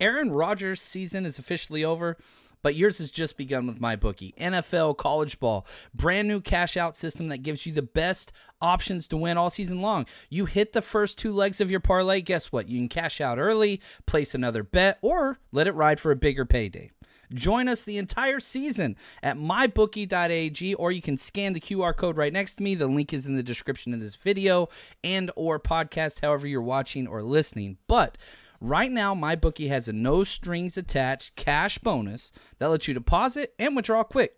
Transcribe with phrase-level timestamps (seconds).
[0.00, 2.16] Aaron Rodgers' season is officially over,
[2.62, 4.34] but yours has just begun with MyBookie.
[4.36, 9.16] NFL, college ball, brand new cash out system that gives you the best options to
[9.16, 10.06] win all season long.
[10.28, 12.68] You hit the first two legs of your parlay, guess what?
[12.68, 16.44] You can cash out early, place another bet, or let it ride for a bigger
[16.44, 16.90] payday.
[17.32, 22.32] Join us the entire season at mybookie.ag or you can scan the QR code right
[22.32, 22.74] next to me.
[22.74, 24.68] The link is in the description of this video
[25.04, 27.78] and or podcast however you're watching or listening.
[27.86, 28.18] But
[28.62, 33.74] Right now, MyBookie has a no strings attached cash bonus that lets you deposit and
[33.74, 34.34] withdraw quick.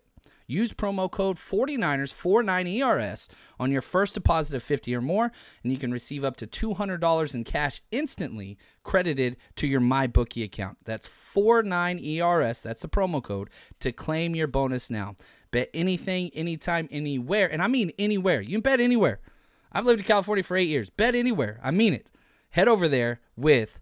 [0.47, 3.27] Use promo code 49ers 49ERS
[3.59, 5.31] on your first deposit of 50 or more,
[5.61, 10.77] and you can receive up to $200 in cash instantly credited to your MyBookie account.
[10.85, 13.49] That's 49ERS, that's the promo code,
[13.81, 15.15] to claim your bonus now.
[15.51, 18.39] Bet anything, anytime, anywhere, and I mean anywhere.
[18.39, 19.19] You can bet anywhere.
[19.73, 20.89] I've lived in California for eight years.
[20.89, 21.59] Bet anywhere.
[21.61, 22.09] I mean it.
[22.51, 23.81] Head over there with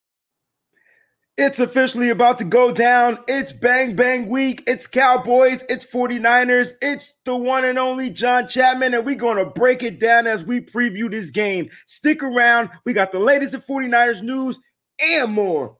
[1.43, 3.17] It's officially about to go down.
[3.27, 4.63] It's Bang Bang Week.
[4.67, 5.65] It's Cowboys.
[5.67, 6.73] It's 49ers.
[6.83, 8.93] It's the one and only John Chapman.
[8.93, 11.71] And we're going to break it down as we preview this game.
[11.87, 12.69] Stick around.
[12.85, 14.59] We got the latest in 49ers news
[14.99, 15.77] and more.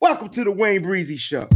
[0.00, 1.46] Welcome to the Wayne Breezie Show.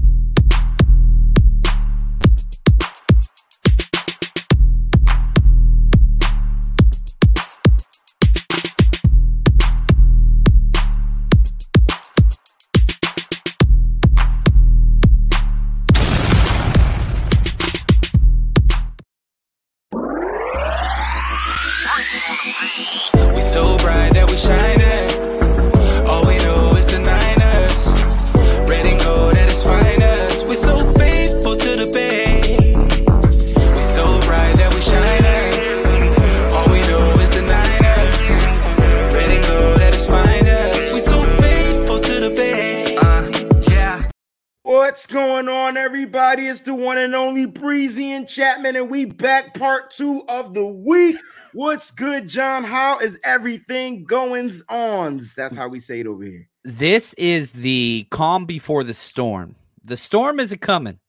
[46.07, 46.47] Everybody?
[46.47, 50.65] It's the one and only Breezie and Chapman, and we back part two of the
[50.65, 51.17] week.
[51.53, 52.63] What's good, John?
[52.63, 55.21] How is everything going on?
[55.37, 56.49] That's how we say it over here.
[56.63, 59.57] This is the calm before the storm.
[59.85, 61.01] The storm is a coming.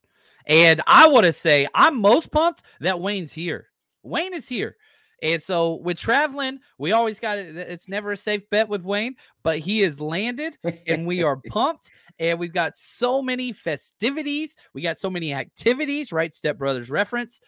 [0.46, 3.68] And I want to say I'm most pumped that Wayne's here.
[4.02, 4.74] Wayne is here.
[5.22, 7.56] And so with traveling, we always got it.
[7.56, 10.56] It's never a safe bet with Wayne, but he has landed
[10.86, 11.90] and we are pumped.
[12.20, 14.56] And we've got so many festivities.
[14.74, 16.34] We got so many activities, right?
[16.34, 17.40] Step Brothers reference.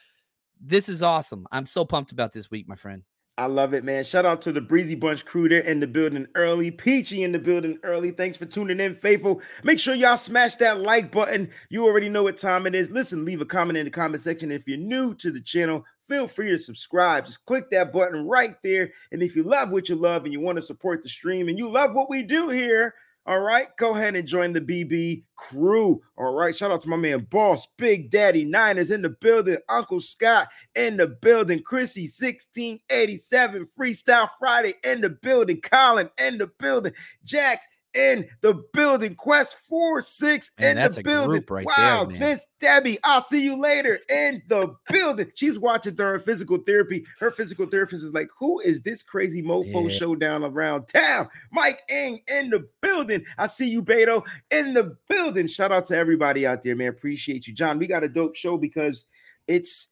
[0.61, 1.47] This is awesome.
[1.51, 3.03] I'm so pumped about this week, my friend.
[3.41, 4.05] I love it, man.
[4.05, 6.71] Shout out to the Breezie Bunch crew there in the building early.
[6.71, 8.11] Peachy in the building early.
[8.11, 9.41] Thanks for tuning in, faithful.
[9.65, 11.49] Make sure y'all smash that like button.
[11.71, 12.91] You already know what time it is.
[12.91, 14.53] Listen, leave a comment in the comment section.
[14.53, 17.25] If you're new to the channel, feel free to subscribe.
[17.25, 18.93] Just click that button right there.
[19.13, 21.57] And if you love what you love and you want to support the stream and
[21.57, 22.95] you love what we do here,
[23.27, 26.03] all right, go ahead and join the BB crew.
[26.19, 30.01] All right, shout out to my man Boss, Big Daddy Niners in the building, Uncle
[30.01, 36.93] Scott in the building, Chrissy 1687, Freestyle Friday in the building, Colin in the building,
[37.23, 41.45] Jax in the building, Quest 46 Man, in that's the building.
[41.49, 42.19] right wow, there.
[42.19, 45.31] Miss Debbie, I'll see you later in the building.
[45.35, 47.05] She's watching during physical therapy.
[47.19, 49.97] Her physical therapist is like, Who is this crazy mofo Yeah.
[49.97, 51.29] showdown around town?
[51.51, 53.25] Mike Ing in the building.
[53.39, 55.47] I see you, Beto, in the building.
[55.47, 56.89] Shout out to everybody out there, man.
[56.89, 57.55] Appreciate you.
[57.55, 59.07] John, we got a dope show because
[59.49, 59.89] it's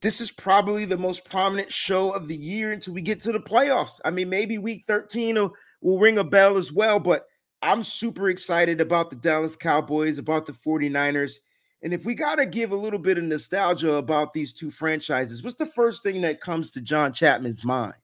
[0.00, 3.40] this is probably the most prominent show of the year until we get to the
[3.40, 4.00] playoffs.
[4.04, 7.26] I mean, maybe week 13 will, will ring a bell as well, but
[7.62, 11.36] I'm super excited about the Dallas Cowboys, about the 49ers.
[11.82, 15.42] And if we got to give a little bit of nostalgia about these two franchises,
[15.42, 17.94] what's the first thing that comes to John Chapman's mind?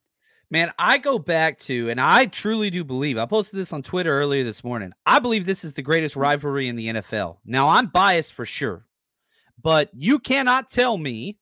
[0.50, 4.12] Man, I go back to, and I truly do believe, I posted this on Twitter
[4.12, 4.92] earlier this morning.
[5.06, 6.22] I believe this is the greatest mm-hmm.
[6.22, 7.38] rivalry in the NFL.
[7.46, 8.84] Now, I'm biased for sure,
[9.62, 11.38] but you cannot tell me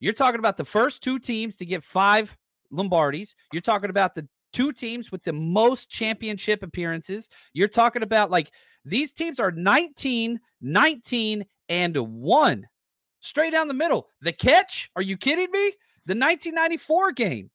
[0.00, 2.36] you're talking about the first two teams to get five
[2.72, 3.34] Lombardis.
[3.52, 7.28] You're talking about the two teams with the most championship appearances.
[7.52, 8.50] You're talking about like
[8.84, 12.66] these teams are 19, 19, and one
[13.20, 14.08] straight down the middle.
[14.20, 14.90] The catch?
[14.96, 15.72] Are you kidding me?
[16.06, 17.50] The 1994 game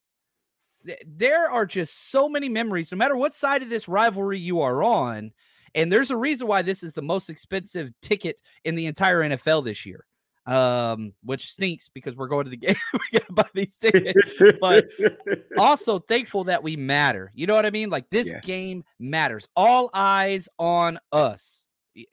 [1.05, 4.83] there are just so many memories, no matter what side of this rivalry you are
[4.83, 5.31] on.
[5.75, 9.65] And there's a reason why this is the most expensive ticket in the entire NFL
[9.65, 10.05] this year.
[10.45, 12.75] Um, which stinks because we're going to the game.
[12.93, 14.19] we gotta buy these tickets,
[14.59, 14.87] but
[15.57, 17.31] also thankful that we matter.
[17.33, 17.89] You know what I mean?
[17.89, 18.41] Like this yeah.
[18.41, 19.47] game matters.
[19.55, 21.63] All eyes on us.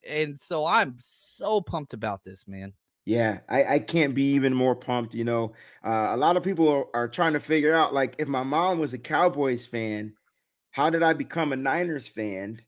[0.09, 2.75] And so I'm so pumped about this, man.
[3.07, 5.15] Yeah, I, I can't be even more pumped.
[5.15, 5.55] You know,
[5.85, 8.79] uh, a lot of people are, are trying to figure out like if my mom
[8.79, 10.13] was a Cowboys fan,
[10.71, 12.61] how did I become a Niners fan?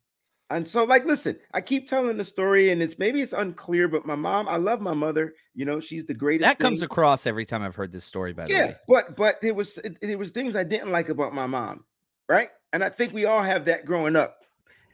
[0.51, 4.05] And so, like, listen, I keep telling the story, and it's maybe it's unclear, but
[4.05, 5.35] my mom, I love my mother.
[5.55, 6.49] You know, she's the greatest.
[6.49, 8.33] That comes across every time I've heard this story.
[8.33, 11.09] By the yeah, way, but but it was it, it was things I didn't like
[11.09, 11.85] about my mom,
[12.29, 12.49] right?
[12.73, 14.39] And I think we all have that growing up.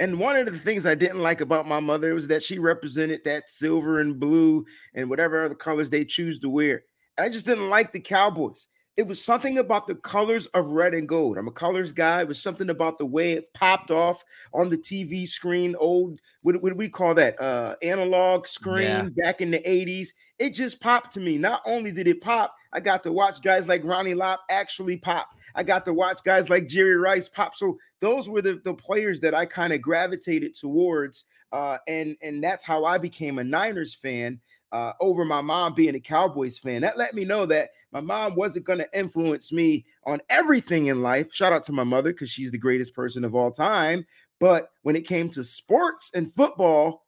[0.01, 3.23] And one of the things I didn't like about my mother was that she represented
[3.25, 4.65] that silver and blue
[4.95, 6.85] and whatever other colors they choose to wear.
[7.19, 8.69] I just didn't like the Cowboys.
[8.99, 11.39] It was something about the colors of red and gold.
[11.39, 12.23] I'm a colors guy.
[12.23, 16.61] It was something about the way it popped off on the TV screen, old, what,
[16.61, 17.41] what do we call that?
[17.41, 19.09] Uh, analog screen yeah.
[19.15, 20.09] back in the 80s.
[20.41, 21.39] It just popped to me.
[21.39, 25.29] Not only did it pop, I got to watch guys like Ronnie Lott actually pop.
[25.55, 27.55] I got to watch guys like Jerry Rice pop.
[27.55, 31.25] So those were the, the players that I kind of gravitated towards.
[31.53, 34.41] Uh, and, and that's how I became a Niners fan
[34.73, 36.83] uh, over my mom being a Cowboys fan.
[36.83, 41.03] That let me know that my mom wasn't going to influence me on everything in
[41.03, 41.33] life.
[41.33, 44.07] Shout out to my mother because she's the greatest person of all time.
[44.41, 47.07] But when it came to sports and football,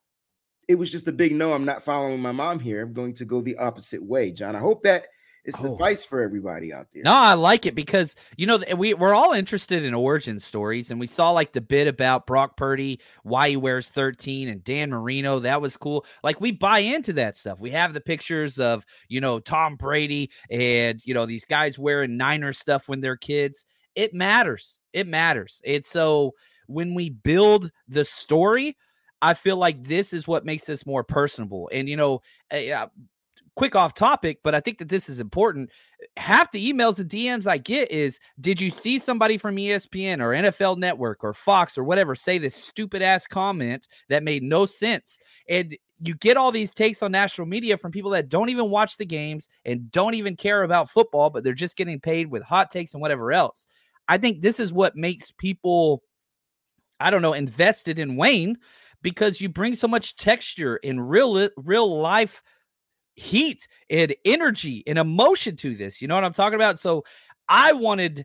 [0.68, 1.52] it was just a big no.
[1.52, 2.82] I'm not following my mom here.
[2.82, 4.56] I'm going to go the opposite way, John.
[4.56, 5.06] I hope that
[5.44, 5.72] it's oh.
[5.72, 7.02] suffice for everybody out there.
[7.02, 11.00] No, I like it because you know we we're all interested in origin stories, and
[11.00, 15.40] we saw like the bit about Brock Purdy, why he wears thirteen, and Dan Marino.
[15.40, 16.04] That was cool.
[16.22, 17.60] Like we buy into that stuff.
[17.60, 22.16] We have the pictures of you know Tom Brady and you know these guys wearing
[22.16, 23.64] Niner stuff when they're kids.
[23.94, 24.78] It matters.
[24.92, 25.60] It matters.
[25.64, 26.34] It's so
[26.66, 28.76] when we build the story.
[29.22, 31.68] I feel like this is what makes this more personable.
[31.74, 32.86] And you know, uh,
[33.56, 35.70] quick off topic, but I think that this is important.
[36.16, 40.30] Half the emails and DMs I get is, did you see somebody from ESPN or
[40.30, 45.20] NFL Network or Fox or whatever say this stupid ass comment that made no sense?
[45.48, 48.96] And you get all these takes on national media from people that don't even watch
[48.96, 52.70] the games and don't even care about football, but they're just getting paid with hot
[52.70, 53.66] takes and whatever else.
[54.08, 56.02] I think this is what makes people,
[56.98, 58.56] I don't know, invested in Wayne
[59.02, 62.42] because you bring so much texture in real real life
[63.14, 66.00] heat and energy and emotion to this.
[66.00, 66.78] You know what I'm talking about?
[66.78, 67.04] So
[67.48, 68.24] I wanted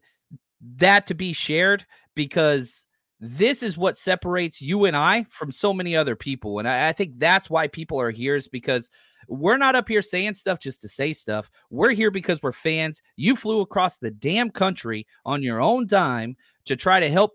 [0.77, 1.85] that to be shared
[2.15, 2.85] because
[3.19, 6.59] this is what separates you and I from so many other people.
[6.59, 8.89] And I, I, think that's why people are here is because
[9.27, 11.49] we're not up here saying stuff just to say stuff.
[11.69, 13.01] We're here because we're fans.
[13.15, 16.35] You flew across the damn country on your own dime
[16.65, 17.31] to try to help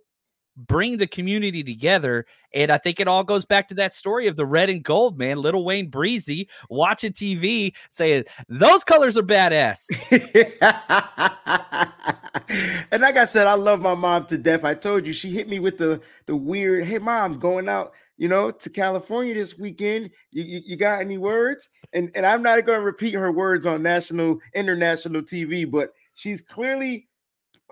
[0.67, 2.27] bring the community together.
[2.55, 5.19] And I think it all goes back to that story of the red and gold,
[5.19, 5.39] man.
[5.39, 9.87] Little Wayne Breezie watching TV saying, Those colors are badass.
[12.91, 14.65] and like I said, I love my mom to death.
[14.65, 18.29] I told you she hit me with the the weird, hey mom, going out, you
[18.29, 20.11] know, to California this weekend.
[20.31, 21.71] You, you, you got any words?
[21.93, 27.09] And and I'm not gonna repeat her words on national, international TV, but she's clearly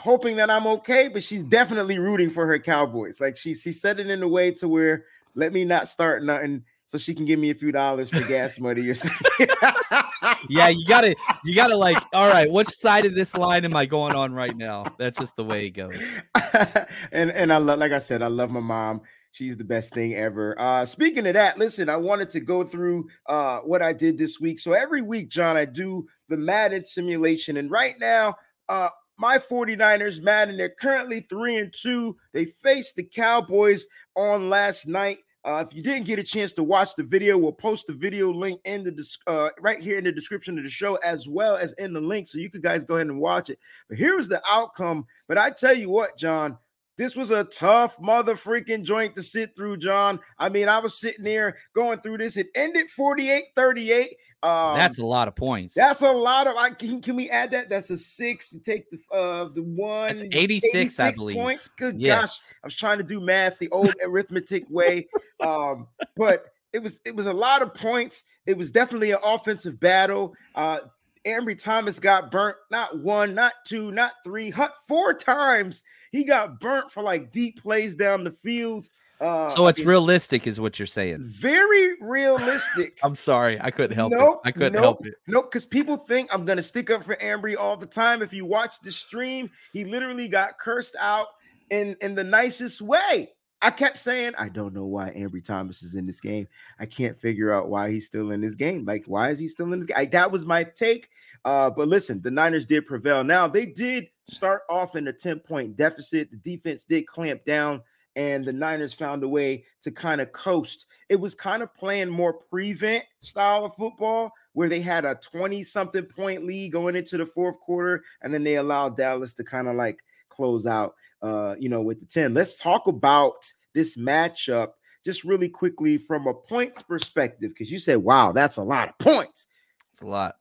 [0.01, 3.21] hoping that I'm okay, but she's definitely rooting for her Cowboys.
[3.21, 6.65] Like she she said it in a way to where let me not start nothing
[6.87, 9.47] so she can give me a few dollars for gas money or something.
[10.49, 11.15] yeah, you gotta
[11.45, 14.57] you gotta like, all right, which side of this line am I going on right
[14.57, 14.85] now?
[14.99, 16.01] That's just the way it goes.
[17.13, 19.03] and and I love like I said, I love my mom.
[19.33, 20.59] She's the best thing ever.
[20.59, 24.41] Uh speaking of that, listen, I wanted to go through uh what I did this
[24.41, 24.59] week.
[24.59, 28.35] So every week, John, I do the Madden simulation, and right now,
[28.71, 28.89] uh
[29.19, 32.17] my 49ers, Madden, they're currently three and two.
[32.33, 35.19] They faced the Cowboys on last night.
[35.45, 38.33] Uh, if you didn't get a chance to watch the video, we'll post the video
[38.33, 41.73] link in the uh, right here in the description of the show, as well as
[41.75, 43.59] in the link, so you could guys go ahead and watch it.
[43.89, 45.07] But here was the outcome.
[45.27, 46.59] But I tell you what, John,
[46.99, 50.19] this was a tough mother freaking joint to sit through, John.
[50.39, 52.37] I mean, I was sitting there going through this.
[52.37, 54.17] It ended 48 38.
[54.43, 55.75] Um, That's a lot of points.
[55.75, 56.55] that's a lot of.
[56.57, 57.69] I can, can we add that?
[57.69, 58.53] That's a six.
[58.53, 60.09] You take the uh the one.
[60.17, 61.37] That's 86, I believe.
[61.37, 61.69] points.
[61.69, 62.31] Good gosh.
[62.63, 65.09] I was trying to do math the old arithmetic way.
[65.41, 68.25] Um, but it was it was a lot of points.
[68.47, 70.35] It was definitely an offensive battle.
[70.55, 70.79] Uh,
[71.27, 74.53] Ambry Thomas got burnt not one, not two, not three,
[74.87, 75.83] four times.
[76.13, 78.89] He got burnt for like deep plays down the field.
[79.21, 81.25] Uh, So it's it- realistic, is what you're saying.
[81.27, 82.99] very realistic.
[83.03, 84.49] I'm sorry, I couldn't help Nope, it.
[84.49, 85.15] I couldn't nope, help it.
[85.27, 88.23] Nope, because people think I'm gonna stick up for Ambry all the time.
[88.23, 91.29] If you watch the stream, he literally got cursed out
[91.71, 93.31] in in the nicest way.
[93.61, 96.47] I kept saying, I don't know why Ambry Thomas is in this game.
[96.79, 98.85] I can't figure out why he's still in this game.
[98.85, 99.97] Like, why is he still in this game?
[99.99, 101.09] I- that was my take.
[101.45, 103.25] Uh, but listen, the Niners did prevail.
[103.25, 106.31] Now they did start off in a 10 point deficit.
[106.31, 107.83] The defense did clamp down,
[108.19, 110.87] and the Niners found a way to kind of coast.
[111.09, 115.63] It was kind of playing more prevent style of football where they had a 20
[115.63, 119.69] something point lead going into the fourth quarter, and then they allowed Dallas to kind
[119.69, 122.35] of like close out, uh, you know, with the 10.
[122.35, 123.37] Let's talk about
[123.73, 124.73] this matchup
[125.05, 128.99] just really quickly from a points perspective because you said, wow, that's a lot of
[128.99, 129.47] points.
[129.93, 130.35] It's a lot.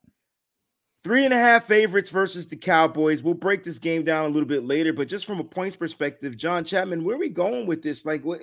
[1.04, 3.22] Three and a half favorites versus the Cowboys.
[3.22, 6.36] We'll break this game down a little bit later, but just from a points perspective,
[6.36, 8.04] John Chapman, where are we going with this?
[8.04, 8.40] Like, what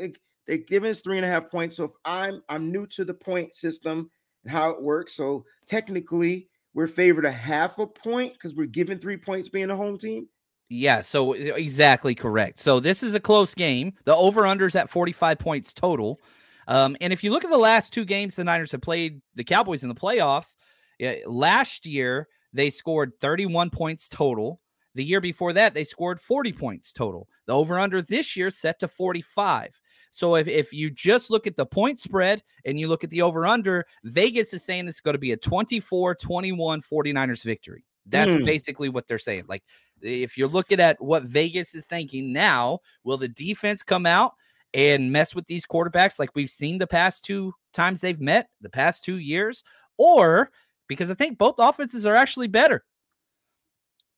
[0.47, 1.77] they're giving us three and a half points.
[1.77, 4.09] So if I'm I'm new to the point system
[4.43, 8.99] and how it works, so technically we're favored a half a point because we're given
[8.99, 10.27] three points being a home team.
[10.69, 12.57] Yeah, so exactly correct.
[12.57, 13.93] So this is a close game.
[14.05, 16.19] The over/unders at 45 points total.
[16.67, 19.43] Um, and if you look at the last two games the Niners have played the
[19.43, 20.55] Cowboys in the playoffs,
[20.97, 24.61] yeah, last year they scored 31 points total.
[24.95, 27.27] The year before that, they scored 40 points total.
[27.47, 29.79] The over/under this year set to 45.
[30.09, 33.21] So if, if you just look at the point spread and you look at the
[33.21, 37.83] over/under, Vegas is saying this is going to be a 24-21 49ers victory.
[38.05, 38.45] That's Hmm.
[38.45, 39.45] basically what they're saying.
[39.49, 39.63] Like
[40.01, 44.33] if you're looking at what Vegas is thinking now, will the defense come out
[44.73, 48.69] and mess with these quarterbacks like we've seen the past two times they've met, the
[48.69, 49.63] past two years?
[49.97, 50.51] Or
[50.87, 52.83] because I think both offenses are actually better.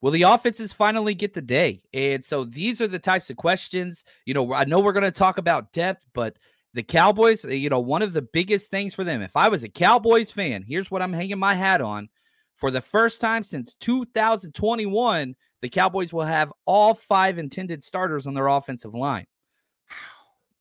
[0.01, 1.81] Will the offenses finally get the day?
[1.93, 4.03] And so these are the types of questions.
[4.25, 6.37] You know, I know we're going to talk about depth, but
[6.73, 9.63] the Cowboys, uh, you know, one of the biggest things for them, if I was
[9.63, 12.09] a Cowboys fan, here's what I'm hanging my hat on.
[12.55, 18.33] For the first time since 2021, the Cowboys will have all five intended starters on
[18.33, 19.25] their offensive line.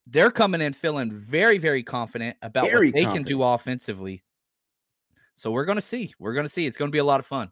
[0.07, 4.23] They're coming in feeling very, very confident about Very what they can do offensively.
[5.37, 6.13] So we're going to see.
[6.19, 6.65] We're going to see.
[6.65, 7.51] It's going to be a lot of fun.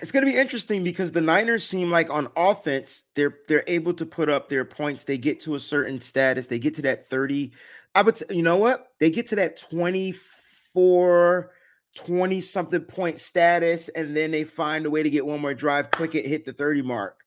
[0.00, 3.92] It's going to be interesting because the Niners seem like on offense they're they're able
[3.94, 5.02] to put up their points.
[5.02, 6.46] They get to a certain status.
[6.46, 7.52] They get to that 30.
[7.96, 8.92] I would you know what?
[9.00, 11.50] They get to that 24
[11.96, 15.90] 20 something point status and then they find a way to get one more drive,
[15.90, 17.20] click it, hit the 30 mark.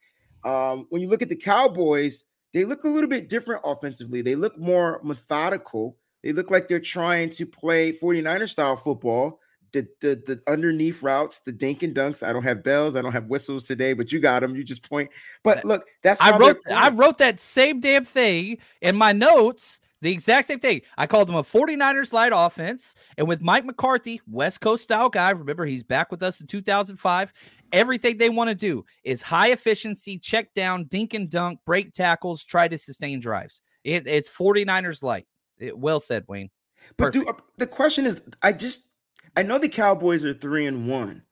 [0.44, 4.22] Um, when you look at the Cowboys, they look a little bit different offensively.
[4.22, 5.98] They look more methodical.
[6.24, 9.40] They look like they're trying to play 49er style football
[9.72, 12.24] the, the the underneath routes, the dink and dunks.
[12.24, 14.56] I don't have bells, I don't have whistles today, but you got them.
[14.56, 15.10] You just point.
[15.44, 19.80] But look, that's I wrote I wrote that same damn thing in my notes.
[20.02, 20.82] The exact same thing.
[21.00, 22.94] I called them a 49ers light offense.
[23.18, 27.34] And with Mike McCarthy, West Coast style guy, remember he's back with us in 2005.
[27.72, 32.44] Everything they want to do is high efficiency, check down, dink and dunk, break tackles,
[32.44, 33.64] try to sustain drives.
[33.84, 35.26] It, it's 49ers light.
[35.60, 36.50] It, well said, Wayne.
[36.98, 38.88] But dude, uh, the question is, I just
[39.36, 41.24] I know the Cowboys are three and one,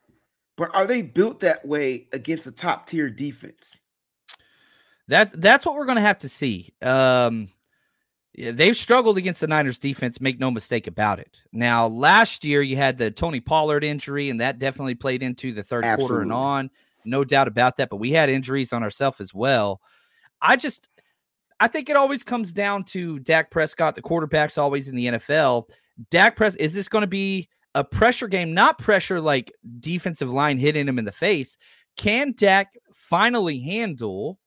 [0.57, 3.77] but are they built that way against a top tier defense?
[5.07, 6.73] That that's what we're going to have to see.
[6.81, 7.49] Um,
[8.33, 11.37] yeah, they've struggled against the Niners defense, make no mistake about it.
[11.53, 15.63] Now, last year you had the Tony Pollard injury, and that definitely played into the
[15.63, 16.69] third quarter and on.
[17.05, 17.89] No doubt about that.
[17.89, 19.79] But we had injuries on ourselves as well.
[20.41, 20.89] I just
[21.59, 25.69] I think it always comes down to Dak Prescott, the quarterback's always in the NFL.
[26.09, 30.57] Dak Press is this going to be a pressure game, not pressure like defensive line
[30.57, 31.57] hitting him in the face?
[31.97, 34.39] Can Dak finally handle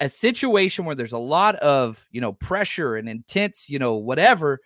[0.00, 4.58] a situation where there's a lot of, you know, pressure and intense, you know, whatever?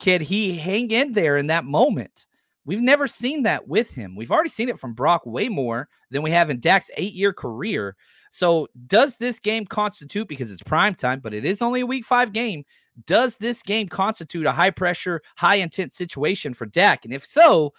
[0.00, 2.26] Can he hang in there in that moment?
[2.64, 4.16] We've never seen that with him.
[4.16, 7.32] We've already seen it from Brock way more than we have in Dak's eight year
[7.32, 7.96] career.
[8.34, 12.02] So, does this game constitute, because it's prime time, but it is only a week
[12.02, 12.64] five game,
[13.04, 17.04] does this game constitute a high pressure, high intent situation for Dak?
[17.04, 17.74] And if so,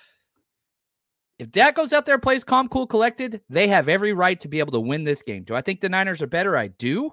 [1.39, 4.59] if Dak goes out there plays calm, cool, collected, they have every right to be
[4.59, 5.41] able to win this game.
[5.41, 6.55] Do I think the Niners are better?
[6.55, 7.11] I do.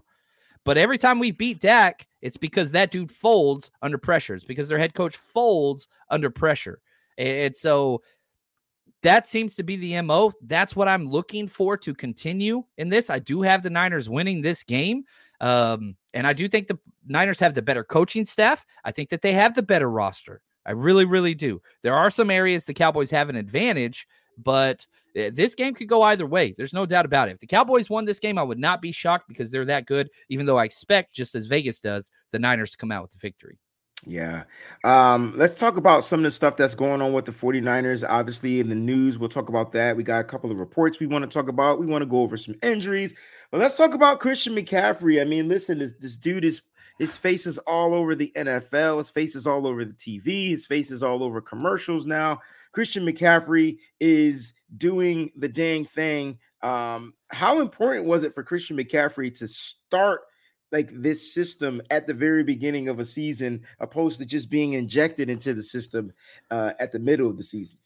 [0.66, 4.34] But every time we beat Dak, it's because that dude folds under pressure.
[4.34, 6.82] It's because their head coach folds under pressure.
[7.16, 8.02] And so
[9.02, 10.32] that seems to be the MO.
[10.42, 13.10] That's what I'm looking for to continue in this.
[13.10, 15.04] I do have the Niners winning this game.
[15.40, 18.66] Um, and I do think the Niners have the better coaching staff.
[18.84, 20.42] I think that they have the better roster.
[20.66, 21.62] I really, really do.
[21.82, 26.02] There are some areas the Cowboys have an advantage, but eh, this game could go
[26.02, 26.54] either way.
[26.56, 27.32] There's no doubt about it.
[27.32, 30.10] If the Cowboys won this game, I would not be shocked because they're that good,
[30.28, 33.18] even though I expect, just as Vegas does, the Niners to come out with the
[33.18, 33.58] victory.
[34.06, 34.44] Yeah.
[34.84, 38.04] Um, let's talk about some of the stuff that's going on with the 49ers.
[38.08, 39.96] Obviously, in the news, we'll talk about that.
[39.96, 41.78] We got a couple of reports we want to talk about.
[41.78, 43.14] We want to go over some injuries.
[43.50, 45.20] But let's talk about Christian McCaffrey.
[45.20, 46.62] I mean, listen, this, this dude is
[46.98, 50.66] his face is all over the NFL, his face is all over the TV, his
[50.66, 52.40] face is all over commercials now.
[52.72, 56.38] Christian McCaffrey is doing the dang thing.
[56.62, 60.20] Um, how important was it for Christian McCaffrey to start
[60.72, 65.28] like this system at the very beginning of a season, opposed to just being injected
[65.28, 66.12] into the system
[66.50, 67.78] uh, at the middle of the season.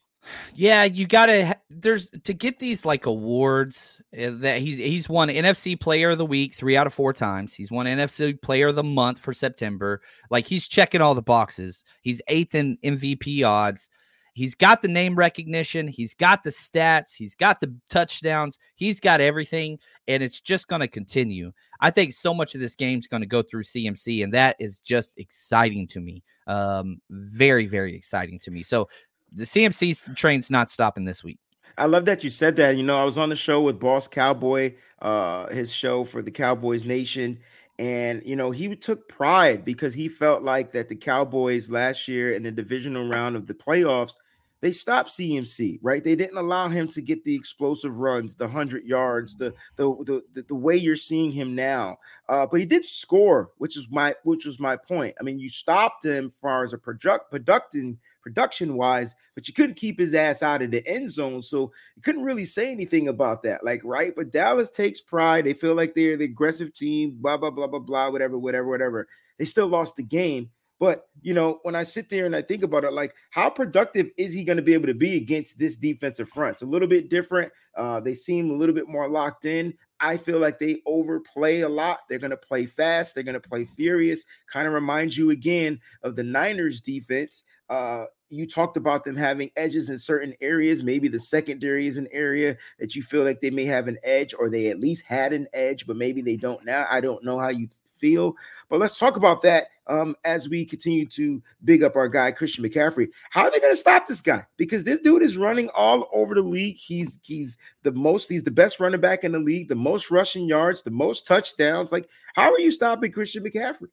[0.55, 1.57] Yeah, you gotta.
[1.69, 6.27] There's to get these like awards uh, that he's he's won NFC Player of the
[6.27, 7.53] Week three out of four times.
[7.53, 10.01] He's won NFC Player of the Month for September.
[10.31, 11.85] Like he's checking all the boxes.
[12.01, 13.91] He's eighth in MVP odds.
[14.35, 15.87] He's got the name recognition.
[15.87, 17.15] He's got the stats.
[17.15, 18.59] He's got the touchdowns.
[18.75, 21.53] He's got everything, and it's just going to continue.
[21.81, 24.57] I think so much of this game is going to go through CMC, and that
[24.59, 26.25] is just exciting to me.
[26.49, 28.65] Um, very, very exciting to me.
[28.65, 28.89] So
[29.33, 31.39] the CMC train's not stopping this week.
[31.79, 32.77] I love that you said that.
[32.77, 36.31] You know, I was on the show with Boss Cowboy, uh, his show for the
[36.31, 37.39] Cowboys Nation,
[37.79, 42.33] and you know he took pride because he felt like that the Cowboys last year
[42.33, 44.17] in the divisional round of the playoffs
[44.65, 46.03] they stopped CMC, right?
[46.03, 50.43] They didn't allow him to get the explosive runs, the hundred yards, the, the the
[50.43, 51.99] the, way you're seeing him now.
[52.31, 55.15] Uh, but he did score, which is my which was my point.
[55.21, 59.53] I mean, you stopped him as far as a product production production wise, but you
[59.53, 63.09] couldn't keep his ass out of the end zone, so you couldn't really say anything
[63.09, 63.63] about that.
[63.63, 64.17] Like, right?
[64.17, 65.45] But Dallas takes pride.
[65.45, 67.19] They feel like they're the aggressive team.
[67.21, 68.09] Blah blah blah blah blah.
[68.09, 69.09] Whatever, whatever, whatever.
[69.39, 72.63] They still lost the game but you know, when I sit there and I think
[72.63, 75.77] about it, like how productive is he going to be able to be against this
[75.77, 76.55] defensive front?
[76.55, 77.53] It's a little bit different.
[77.77, 79.75] Uh, they seem a little bit more locked in.
[80.01, 82.01] I feel like they overplay a lot.
[82.09, 83.15] They're going to play fast.
[83.15, 84.25] They're going to play furious.
[84.53, 87.45] Kind of reminds you again of the Niners defense.
[87.71, 90.83] Uh, you talked about them having edges in certain areas.
[90.83, 94.35] Maybe the secondary is an area that you feel like they may have an edge,
[94.39, 96.87] or they at least had an edge, but maybe they don't now.
[96.91, 97.69] I don't know how you
[98.05, 98.37] feel.
[98.69, 102.63] But let's talk about that um, as we continue to big up our guy Christian
[102.65, 103.09] McCaffrey.
[103.31, 104.45] How are they going to stop this guy?
[104.59, 106.77] Because this dude is running all over the league.
[106.77, 108.29] He's he's the most.
[108.29, 109.69] He's the best running back in the league.
[109.69, 110.83] The most rushing yards.
[110.83, 111.93] The most touchdowns.
[111.93, 113.89] Like, how are you stopping Christian McCaffrey?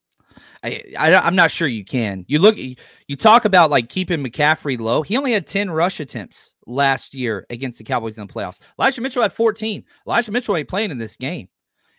[0.64, 2.26] I, I am not sure you can.
[2.28, 5.02] You look you talk about like keeping McCaffrey low.
[5.02, 8.60] He only had 10 rush attempts last year against the Cowboys in the playoffs.
[8.80, 9.84] Elijah Mitchell had 14.
[10.08, 11.50] Elijah Mitchell ain't playing in this game.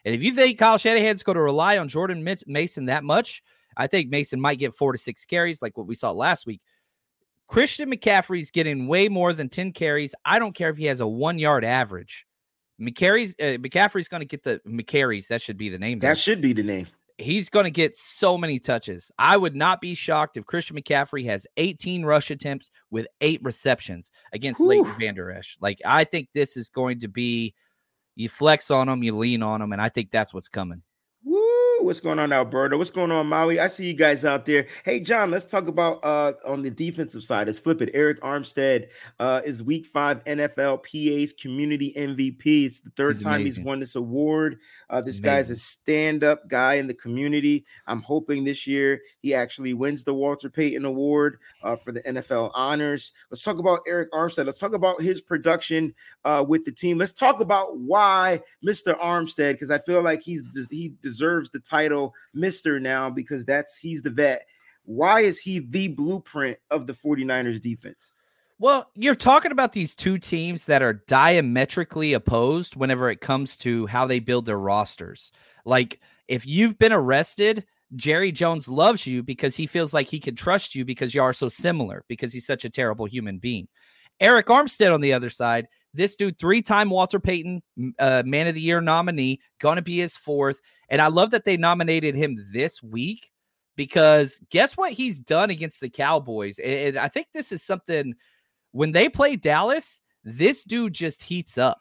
[0.04, 3.42] And if you think Kyle Shanahan's going to rely on Jordan Mason that much,
[3.76, 6.60] I think Mason might get four to six carries, like what we saw last week.
[7.48, 10.14] Christian McCaffrey's getting way more than 10 carries.
[10.24, 12.26] I don't care if he has a one yard average.
[12.80, 15.28] McCaffrey's, uh, McCaffrey's going to get the McCarries.
[15.28, 15.98] That should be the name.
[15.98, 16.86] That should be the name.
[17.18, 19.10] He's going to get so many touches.
[19.18, 24.10] I would not be shocked if Christian McCaffrey has 18 rush attempts with eight receptions
[24.32, 24.68] against Whew.
[24.68, 25.56] Leighton Vander Esch.
[25.60, 27.54] Like, I think this is going to be
[28.14, 30.82] you flex on them, you lean on them, and I think that's what's coming.
[31.82, 32.78] What's going on, Alberta?
[32.78, 33.58] What's going on, Maui?
[33.58, 34.68] I see you guys out there.
[34.84, 37.48] Hey, John, let's talk about uh on the defensive side.
[37.48, 37.92] Let's flip it.
[37.92, 38.86] Arik Armstead
[39.18, 42.66] uh is week five NFL PA's community MVP.
[42.66, 43.60] It's the third he's time amazing.
[43.62, 44.58] he's won this award.
[44.88, 45.22] Uh, this amazing.
[45.24, 47.64] guy's a stand-up guy in the community.
[47.86, 52.50] I'm hoping this year he actually wins the Walter Payton Award uh, for the NFL
[52.54, 53.12] honors.
[53.30, 54.44] Let's talk about Arik Armstead.
[54.46, 56.98] Let's talk about his production uh with the team.
[56.98, 58.96] Let's talk about why Mr.
[59.00, 64.02] Armstead, because I feel like he's he deserves the title Mister now because that's he's
[64.02, 64.46] the vet.
[64.84, 68.14] Why is he the blueprint of the 49ers defense?
[68.58, 73.86] Well, you're talking about these two teams that are diametrically opposed whenever it comes to
[73.86, 75.32] how they build their rosters.
[75.64, 77.64] Like, if you've been arrested,
[77.96, 81.32] Jerry Jones loves you because he feels like he can trust you because you are
[81.32, 83.66] so similar, because he's such a terrible human being.
[84.20, 87.62] Arik Armstead on the other side, this dude, three time Walter Payton
[87.98, 90.60] uh, Man of the Year nominee, going to be his fourth.
[90.88, 93.30] And I love that they nominated him this week
[93.76, 96.58] because guess what he's done against the Cowboys?
[96.58, 98.14] And I think this is something
[98.72, 101.80] when they play Dallas, this dude just heats up.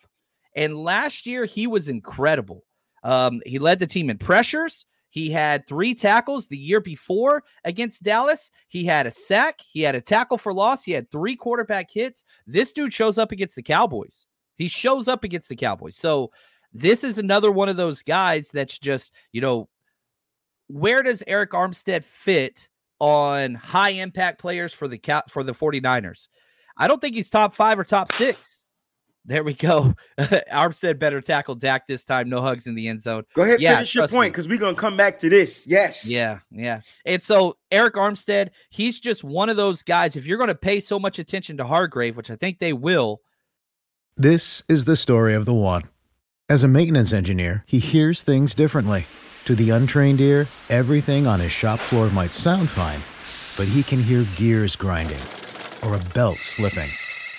[0.56, 2.64] And last year, he was incredible.
[3.04, 4.86] Um, he led the team in pressures.
[5.12, 8.50] He had three tackles the year before against Dallas.
[8.70, 9.60] He had a sack.
[9.62, 10.84] He had a tackle for loss.
[10.84, 12.24] He had three quarterback hits.
[12.48, 14.26] This dude shows up against the Cowboys.
[14.56, 15.98] He shows up against the Cowboys.
[15.98, 16.32] So
[16.74, 19.68] this is another one of those guys that's just, you know,
[20.68, 22.70] where does Arik Armstead fit
[23.00, 26.30] on high impact players for the for the 49ers?
[26.78, 28.66] I don't think he's top 5 or top 6.
[29.26, 29.94] There we go.
[30.20, 32.28] Armstead better tackle Dak this time.
[32.28, 33.24] No hugs in the end zone.
[33.36, 35.68] Go ahead, yeah, finish your point because we're gonna come back to this.
[35.68, 36.08] Yes.
[36.08, 36.82] Yeah, yeah.
[37.06, 40.16] And so Arik Armstead, he's just one of those guys.
[40.16, 43.22] If you're gonna pay so much attention to Hargrave, which I think they will.
[44.18, 45.84] This is the story of the one.
[46.50, 49.06] As a maintenance engineer, he hears things differently.
[49.46, 53.00] To the untrained ear, everything on his shop floor might sound fine,
[53.58, 55.22] but he can hear gears grinding
[55.84, 56.90] or a belt slipping.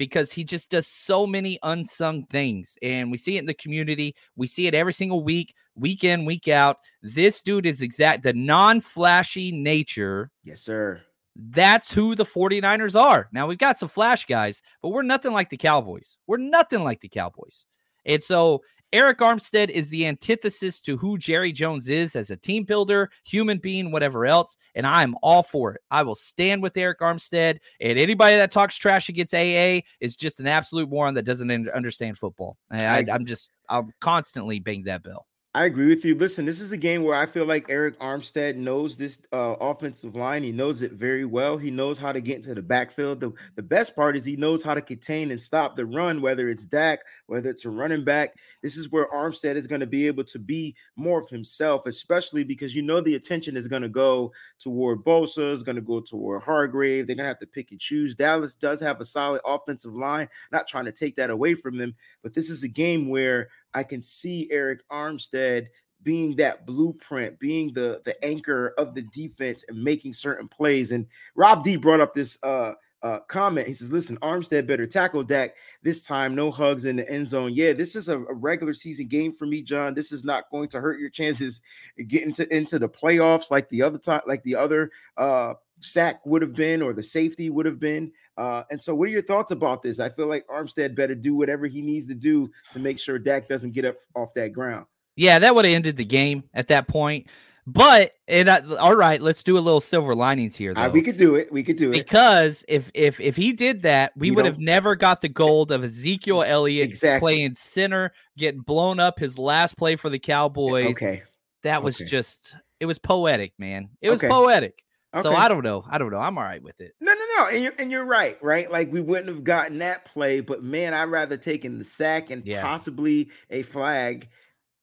[0.00, 2.78] because he just does so many unsung things.
[2.82, 4.16] And we see it in the community.
[4.34, 6.78] We see it every single week, week in, week out.
[7.02, 10.30] This dude is exact the non-flashy nature.
[10.42, 11.02] Yes, sir.
[11.36, 13.28] That's who the 49ers are.
[13.30, 16.16] Now we've got some flash guys, but we're nothing like the Cowboys.
[16.26, 17.66] We're nothing like the Cowboys.
[18.06, 22.64] And so Arik Armstead is the antithesis to who Jerry Jones is as a team
[22.64, 24.56] builder, human being, whatever else.
[24.74, 25.80] And I'm all for it.
[25.90, 27.58] I will stand with Arik Armstead.
[27.80, 32.18] And anybody that talks trash against AA is just an absolute moron that doesn't understand
[32.18, 32.56] football.
[32.70, 35.26] I, am just, I'll constantly bang that bell.
[35.52, 36.14] I agree with you.
[36.14, 40.14] Listen, this is a game where I feel like Arik Armstead knows this uh, offensive
[40.14, 40.44] line.
[40.44, 41.58] He knows it very well.
[41.58, 43.18] He knows how to get into the backfield.
[43.18, 46.48] The, the best part is he knows how to contain and stop the run, whether
[46.48, 48.36] it's Dak, whether it's a running back.
[48.62, 52.44] This is where Armstead is going to be able to be more of himself, especially
[52.44, 55.98] because you know the attention is going to go toward Bosa, is going to go
[55.98, 57.08] toward Hargrave.
[57.08, 58.14] They're going to have to pick and choose.
[58.14, 61.96] Dallas does have a solid offensive line, not trying to take that away from them,
[62.22, 65.68] but this is a game where I can see Arik Armstead
[66.02, 70.92] being that blueprint, being the the anchor of the defense and making certain plays.
[70.92, 73.66] And Rob D brought up this uh uh, comment.
[73.66, 76.34] He says, "Listen, Armstead better tackle Dak this time.
[76.34, 77.54] No hugs in the end zone.
[77.54, 79.94] Yeah, this is a, a, regular season game for me, John.
[79.94, 81.62] This is not going to hurt your chances
[82.08, 86.42] getting to into the playoffs like the other time, like the other uh, sack would
[86.42, 88.12] have been or the safety would have been.
[88.40, 90.00] Uh, and so, what are your thoughts about this?
[90.00, 93.48] I feel like Armstead better do whatever he needs to do to make sure Dak
[93.48, 94.86] doesn't get up off that ground.
[95.14, 97.26] Yeah, that would have ended the game at that point.
[97.66, 100.72] But it, uh, all right, let's do a little silver linings here.
[100.72, 100.88] Though.
[100.88, 101.52] we could do it.
[101.52, 104.96] We could do it because if if if he did that, we would have never
[104.96, 107.20] got the gold of Ezekiel Elliott exactly.
[107.20, 110.96] playing center, getting blown up his last play for the Cowboys.
[110.96, 111.24] Okay,
[111.62, 112.08] that was okay.
[112.08, 113.90] just it was poetic, man.
[114.00, 114.28] It was okay.
[114.28, 114.82] poetic.
[115.12, 115.22] Okay.
[115.22, 115.84] So I don't know.
[115.88, 116.20] I don't know.
[116.20, 116.94] I'm all right with it.
[117.00, 117.48] No, no, no.
[117.48, 118.70] And you're, and you're right, right?
[118.70, 122.46] Like we wouldn't have gotten that play, but man, I'd rather taken the sack and
[122.46, 122.62] yeah.
[122.62, 124.28] possibly a flag.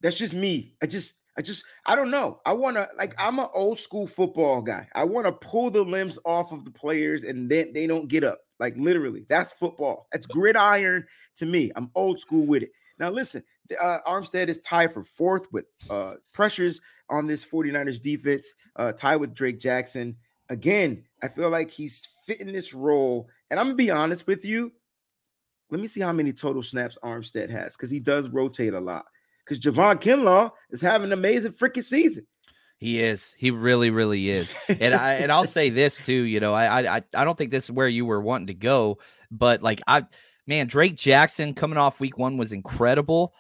[0.02, 0.76] That's just me.
[0.84, 2.42] I just, I just, I don't know.
[2.46, 4.88] I want to, like, I'm an old school football guy.
[4.94, 8.24] I want to pull the limbs off of the players and then they don't get
[8.24, 8.40] up.
[8.60, 10.08] Like, literally, that's football.
[10.12, 11.06] That's gridiron
[11.38, 11.72] to me.
[11.76, 12.72] I'm old school with it.
[13.00, 13.44] Now, listen,
[13.80, 19.18] uh, Armstead is tied for fourth with uh, pressures on this 49ers defense, uh, tied
[19.18, 20.16] with Drake Jackson.
[20.50, 23.30] Again, I feel like he's fitting this role.
[23.50, 24.72] And I'm going to be honest with you.
[25.70, 29.06] Let me see how many total snaps Armstead has because he does rotate a lot.
[29.44, 32.26] Because Javon Kinlaw is having an amazing freaking season.
[32.80, 33.34] He is.
[33.38, 34.56] He really, really is.
[34.68, 36.24] And I and I'll say this too.
[36.24, 39.00] You know, I I I don't think this is where you were wanting to go,
[39.32, 40.04] but like I,
[40.48, 43.34] man, Drake Jackson coming off week one was incredible.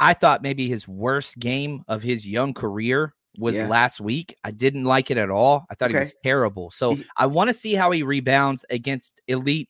[0.00, 3.68] I thought maybe his worst game of his young career was yeah.
[3.68, 4.34] last week.
[4.44, 5.66] I didn't like it at all.
[5.70, 5.98] I thought okay.
[5.98, 6.70] he was terrible.
[6.70, 9.68] So I want to see how he rebounds against elite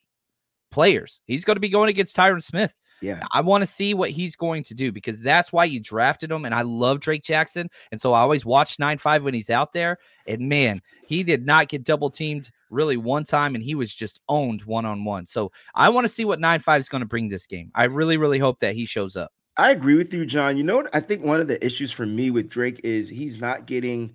[0.71, 1.21] players.
[1.27, 2.75] He's going to be going against Tyron Smith.
[3.01, 3.23] Yeah.
[3.33, 6.45] I want to see what he's going to do because that's why you drafted him.
[6.45, 7.69] And I love Drake Jackson.
[7.91, 9.99] And so I always watch 9 5 when he's out there.
[10.27, 14.21] And man, he did not get double teamed really one time and he was just
[14.29, 15.27] owned one on one.
[15.27, 17.71] So I want to see what 9 5 is going to bring this game.
[17.75, 19.33] I really, really hope that he shows up.
[19.59, 20.57] I agree with you, John.
[20.57, 20.95] You know what?
[20.95, 24.15] I think one of the issues for me with Drake is he's not getting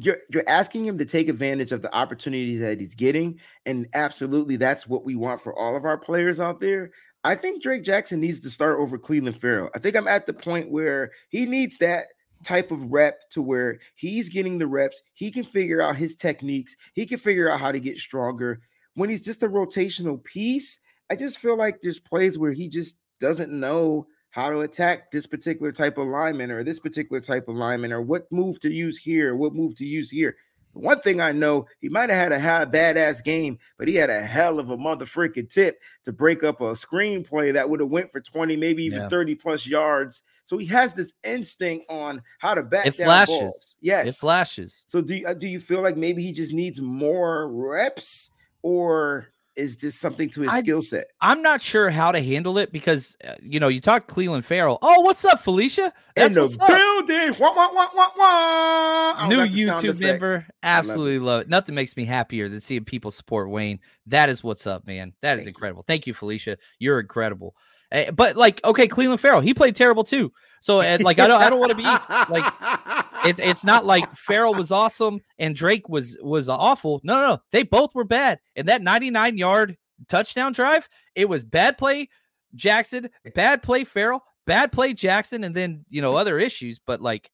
[0.00, 4.56] you're you're asking him to take advantage of the opportunities that he's getting, and absolutely
[4.56, 6.90] that's what we want for all of our players out there.
[7.24, 9.70] I think Drake Jackson needs to start over Clelin Ferrell.
[9.74, 12.06] I think I'm at the point where he needs that
[12.44, 16.76] type of rep to where he's getting the reps, he can figure out his techniques,
[16.94, 18.60] he can figure out how to get stronger.
[18.94, 20.78] When he's just a rotational piece,
[21.10, 25.26] I just feel like there's plays where he just doesn't know how to attack this
[25.26, 28.98] particular type of lineman or this particular type of lineman or what move to use
[28.98, 30.36] here, what move to use here.
[30.78, 34.10] One thing I know, he might have had a high, badass game, but he had
[34.10, 38.12] a hell of a motherfucking tip to break up a screenplay that would have went
[38.12, 39.08] for 20, maybe even Yeah.
[39.08, 40.22] 30 plus yards.
[40.44, 43.38] So he has this instinct on how to back It down flashes.
[43.38, 43.76] balls.
[43.80, 44.06] Yes.
[44.08, 44.84] It flashes.
[44.86, 48.30] So do you, uh, do you feel like maybe he just needs more reps
[48.62, 51.08] or is this something to his I- skill set?
[51.20, 54.78] I'm not sure how to handle it because uh, you know you talk Clelin Ferrell.
[54.80, 55.92] Oh, what's up, Felicia?
[56.16, 57.36] That's In the building.
[57.38, 59.28] Wah, wah, wah, wah, wah.
[59.28, 60.46] New YouTube member.
[60.62, 61.48] Absolutely love it.
[61.48, 63.80] Nothing makes me happier than seeing people support Wayne.
[64.06, 65.12] That is what's up, man.
[65.20, 65.50] That is Thank you.
[65.50, 65.84] incredible.
[65.86, 66.56] Thank you, Felicia.
[66.78, 67.54] You're incredible.
[67.90, 70.32] Eh, but like, okay, Clelin Ferrell, he played terrible too.
[70.60, 72.52] So and like, I don't, I don't want to be like,
[73.28, 77.00] it's it's not like Ferrell was awesome and Drake was was awful.
[77.02, 77.38] No, no, no.
[77.52, 78.40] They both were bad.
[78.56, 79.76] And that 99 yard
[80.08, 82.08] touchdown drive, it was bad play
[82.54, 86.78] Jackson, bad play Ferrell, bad play Jackson, and then you know other issues.
[86.78, 87.30] But like,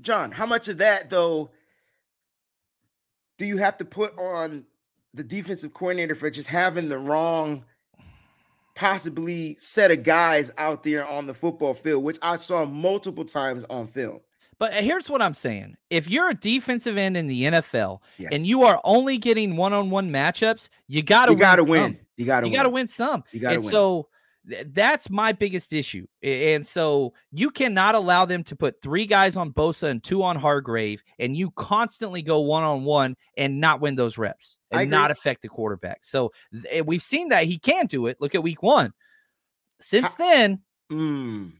[0.00, 1.50] John, how much of that though
[3.38, 4.64] do you have to put on
[5.12, 7.64] the defensive coordinator for just having the wrong
[8.74, 13.64] possibly set of guys out there on the football field, which I saw multiple times
[13.70, 14.20] on film.
[14.64, 18.30] But uh, here's what I'm saying: if you're a defensive end in the NFL Yes.
[18.32, 21.98] and you are only getting one-on-one matchups, you gotta you got to win.
[22.16, 22.56] You got to You win.
[22.58, 23.24] gotta win some.
[23.32, 23.70] You gotta and win.
[23.72, 24.08] so
[24.48, 26.06] th- that's my biggest issue.
[26.22, 30.36] And so you cannot allow them to put three guys on Bosa and two on
[30.36, 35.48] Hargrave, and you constantly go one-on-one and not win those reps and not affect the
[35.48, 35.98] quarterback.
[36.04, 38.16] So th- we've seen that he can do it.
[38.18, 38.94] Look at week one.
[39.80, 41.52] Since How- then, Mm.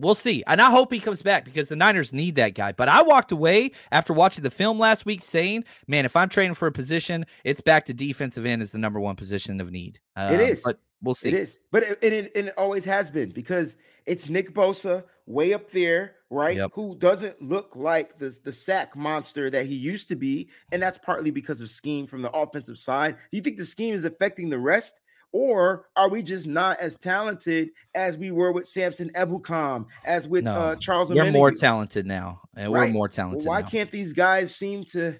[0.00, 0.44] We'll see.
[0.46, 2.70] And I hope he comes back because the Niners need that guy.
[2.70, 6.54] But I walked away after watching the film last week saying, man, if I'm trading
[6.54, 9.98] for a position, it's back to defensive end as the number one position of need.
[10.14, 10.62] Um, is.
[10.64, 11.28] But we'll see.
[11.28, 15.52] It is, but it, it, it, it always has been because it's Nick Bosa way
[15.52, 16.56] up there, right?
[16.56, 16.70] Yep.
[16.74, 20.98] Who doesn't look like the the sack monster that he used to be, and that's
[20.98, 23.16] partly because of scheme from the offensive side.
[23.30, 25.00] Do you think the scheme is affecting the rest,
[25.32, 30.44] or are we just not as talented as we were with Samson Ebukam, as with
[30.44, 31.10] No, uh, Charles?
[31.10, 32.40] We're more talented now.
[32.56, 32.88] And Right.
[32.88, 33.68] we're more Well, talented why now.
[33.68, 35.18] can't these guys seem to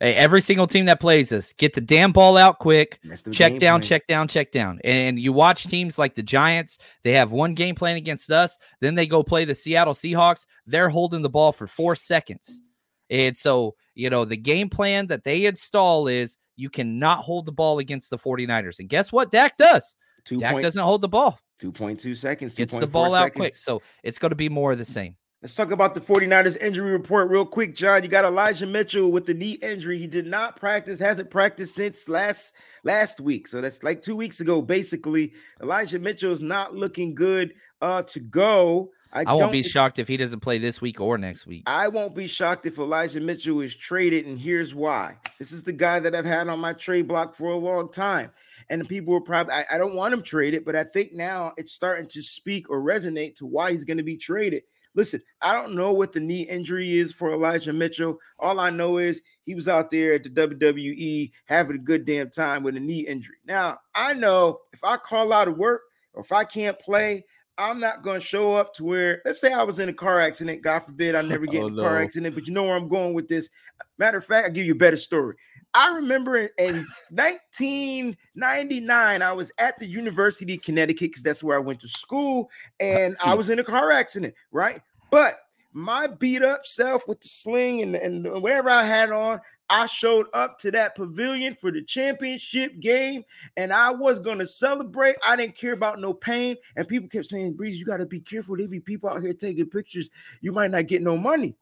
[0.00, 3.00] Hey, every single team that plays us, get the damn ball out quick.
[3.32, 3.82] Check down, plan.
[3.82, 4.80] check down, check down.
[4.84, 8.58] And you watch teams like the Giants, they have one game plan against us.
[8.80, 10.46] Then they go play the Seattle Seahawks.
[10.66, 12.62] They're holding the ball for four seconds.
[13.10, 17.52] And so, you know, the game plan that they install is you cannot hold the
[17.52, 18.80] ball against the 49ers.
[18.80, 19.30] And guess what?
[19.30, 19.96] Dak does.
[20.24, 23.36] Two Dak point- doesn't hold the ball, 2.2 seconds, gets the 2.4 ball out seconds.
[23.36, 23.54] quick.
[23.54, 25.16] So it's going to be more of the same.
[25.40, 28.02] Let's talk about the 49ers injury report real quick, John.
[28.02, 29.96] You got Elijah Mitchell with the knee injury.
[29.96, 33.46] He did not practice, hasn't practiced since last last week.
[33.46, 35.34] So that's like two weeks ago, basically.
[35.62, 38.90] Elijah Mitchell is not looking good uh to go.
[39.12, 41.62] I, I won't be shocked if he doesn't play this week or next week.
[41.66, 45.16] I won't be shocked if Elijah Mitchell is traded, and here's why.
[45.38, 48.30] This is the guy that I've had on my trade block for a long time.
[48.70, 51.52] And the people were probably, I, I don't want him traded, but I think now
[51.56, 54.62] it's starting to speak or resonate to why he's going to be traded.
[54.94, 58.18] Listen, I don't know what the knee injury is for Elijah Mitchell.
[58.38, 62.30] All I know is he was out there at the WWE having a good damn
[62.30, 63.36] time with a knee injury.
[63.46, 65.82] Now, I know if I call out of work
[66.14, 67.24] or if I can't play,
[67.58, 70.20] I'm not going to show up to where, let's say I was in a car
[70.20, 70.62] accident.
[70.62, 72.76] God forbid I never get Oh, in a car oh, accident, but you know where
[72.76, 73.50] I'm going with this.
[73.98, 75.34] Matter of fact, I'll give you a better story.
[75.74, 81.56] I remember in, in 1999, I was at the University of Connecticut because that's where
[81.56, 82.48] I went to school,
[82.80, 84.80] and I was in a car accident, right?
[85.10, 85.40] But
[85.72, 90.26] my beat up self with the sling and, and whatever I had on, I showed
[90.32, 93.22] up to that pavilion for the championship game
[93.56, 95.16] and I was going to celebrate.
[95.26, 96.56] I didn't care about no pain.
[96.76, 98.56] And people kept saying, Breeze, you got to be careful.
[98.56, 100.08] There be people out here taking pictures.
[100.40, 101.54] You might not get no money.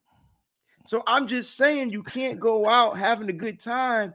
[0.85, 4.15] So I'm just saying, you can't go out having a good time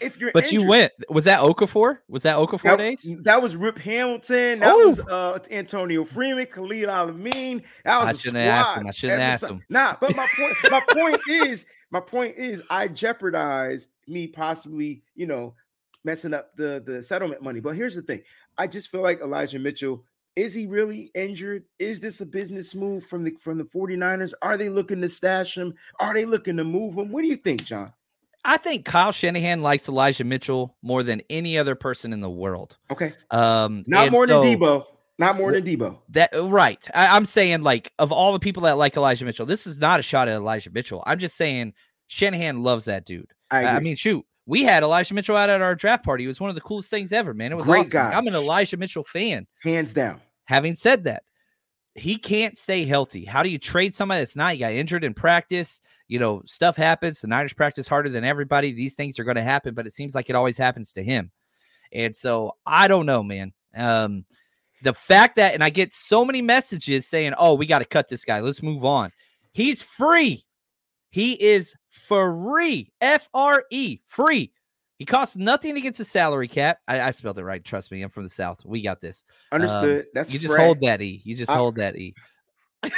[0.00, 0.92] if you're But you went.
[1.10, 1.98] Was that Okafor?
[2.08, 3.10] Was that Okafor That, days?
[3.20, 4.60] that was Rip Hamilton.
[4.60, 4.86] That Oh.
[4.86, 7.62] was uh, Antonio Freeman, Khalid El-Amin.
[7.84, 8.86] That was I shouldn't have asked him.
[8.86, 9.62] I shouldn't ask him.
[9.68, 15.26] Nah, but my point, my point is, my point is, I jeopardized me possibly, you
[15.26, 15.54] know,
[16.04, 17.60] messing up the the settlement money.
[17.60, 18.22] But here's the thing:
[18.58, 20.04] I just feel like Elijah Mitchell.
[20.34, 21.64] Is he really injured?
[21.78, 24.32] Is this a business move from the from the 49ers?
[24.40, 25.74] Are they looking to stash him?
[26.00, 27.12] Are they looking to move him?
[27.12, 27.92] What do you think, John?
[28.44, 32.76] I think Kyle Shanahan likes Elijah Mitchell more than any other person in the world.
[32.90, 34.84] Okay, Um, not more than Debo.
[35.18, 35.98] Not more than Debo.
[36.08, 36.84] That uh, right.
[36.94, 40.00] I, I'm saying like of all the people that like Elijah Mitchell, this is not
[40.00, 41.02] a shot at Elijah Mitchell.
[41.06, 41.74] I'm just saying
[42.08, 43.30] Shanahan loves that dude.
[43.50, 46.24] I, I, mean, shoot, we had Elijah Mitchell out at our draft party.
[46.24, 47.52] It was one of the coolest things ever, man.
[47.52, 47.90] It was Great awesome.
[47.90, 48.12] guy.
[48.12, 49.46] I'm an Elijah Mitchell fan.
[49.62, 50.20] hands down.
[50.44, 51.24] having said that,
[51.94, 53.24] he can't stay healthy.
[53.24, 54.56] How do you trade somebody that's not?
[54.56, 55.82] You got injured in practice.
[56.08, 57.20] You know, stuff happens.
[57.20, 58.72] The Niners practice harder than everybody.
[58.72, 61.30] These things are going to happen, but it seems like it always happens to him.
[61.92, 63.52] And so I don't know, man.
[63.76, 64.24] Um,
[64.82, 68.08] the fact that, and I get so many messages saying, oh, we got to cut
[68.08, 68.40] this guy.
[68.40, 69.12] Let's move on.
[69.52, 70.44] He's free.
[71.10, 72.90] He is free.
[73.00, 74.52] F R E, free.
[74.98, 76.78] He costs nothing against the salary cap.
[76.86, 77.62] I, I, spelled it right.
[77.64, 78.02] Trust me.
[78.02, 78.64] I'm from the South.
[78.64, 79.24] We got this.
[79.50, 80.02] Understood.
[80.02, 81.20] Um, That's you just hold that E.
[81.24, 82.14] You just I, hold that E.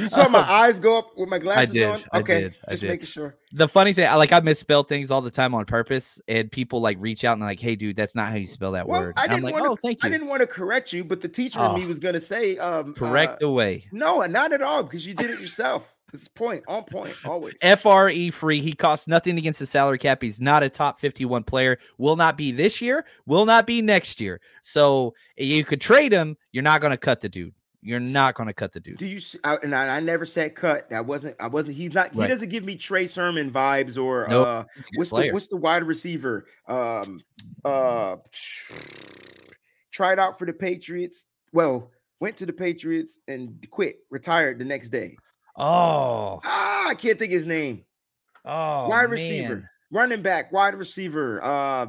[0.00, 2.02] You saw my eyes go up with my glasses I did, on.
[2.12, 2.88] I Okay, did, I just did.
[2.90, 3.36] making sure.
[3.52, 6.80] The funny thing, I like I misspell things all the time on purpose, and people
[6.80, 9.14] like reach out and like, "Hey, dude, that's not how you spell that Well, word."
[9.16, 9.82] I didn't like, want "Oh, to.
[9.82, 11.88] thank I didn't want to correct you, but the teacher in me Oh.
[11.88, 13.86] was going to say, um, Correct uh, away.
[13.92, 15.94] no, not at all, because you did it yourself.
[16.12, 17.54] It's point on point always.
[17.62, 18.60] FRE E free.
[18.60, 20.20] He costs nothing against the salary cap.
[20.20, 21.78] He's not a top 51 player.
[21.98, 23.04] Will not be this year.
[23.26, 24.40] Will not be next year.
[24.60, 26.36] So you could trade him.
[26.50, 27.54] You're not going to cut the dude.
[27.82, 28.98] You're not going to cut the dude.
[28.98, 29.20] Do you?
[29.42, 30.90] I, and I, I never said cut.
[30.90, 31.36] That wasn't.
[31.40, 31.76] I wasn't.
[31.78, 32.12] He's not.
[32.14, 34.46] He doesn't give me Trey Sermon vibes or Nope.
[34.46, 36.46] uh, He's a good what's the what's the wide receiver?
[36.68, 37.22] Um,
[37.64, 38.16] uh,
[39.92, 41.26] tried out for the Patriots.
[41.52, 41.90] Well,
[42.20, 45.16] went to the Patriots and quit, retired the next day.
[45.56, 47.84] Oh, Ah, I can't think his name.
[48.44, 49.10] oh, wide man.
[49.10, 51.42] receiver, running back, wide receiver.
[51.42, 51.86] Uh,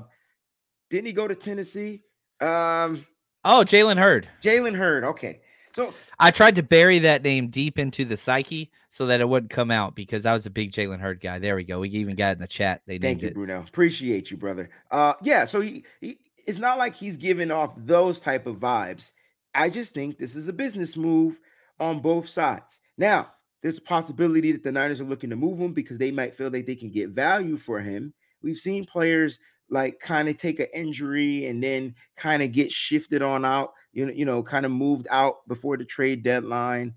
[0.90, 2.02] didn't he go to Tennessee?
[2.40, 3.06] Um,
[3.44, 4.28] Oh, Jalen Hurd.
[4.44, 5.04] Jalen Hurd.
[5.04, 5.42] Okay,
[5.74, 9.52] so I tried to bury that name deep into the psyche so that it wouldn't
[9.52, 11.40] come out because I was a big Jalen Hurd guy.
[11.40, 11.80] There we go.
[11.80, 12.82] We even got it in the chat.
[12.86, 13.34] They Thank you, it.
[13.34, 13.62] Bruno.
[13.62, 14.70] Appreciate you, brother.
[14.90, 15.46] Uh, yeah.
[15.46, 19.14] So he, he, it's not like he's giving off those type of vibes.
[19.54, 21.40] I just think this is a business move
[21.80, 22.82] on both sides.
[22.98, 23.32] Now,
[23.62, 26.50] there's a possibility that the Niners are looking to move him because they might feel
[26.50, 28.14] that they can get value for him.
[28.42, 33.22] We've seen players like kind of take an injury and then kind of get shifted
[33.22, 33.74] on out.
[33.94, 36.96] You know, you know, kind of moved out before the trade deadline.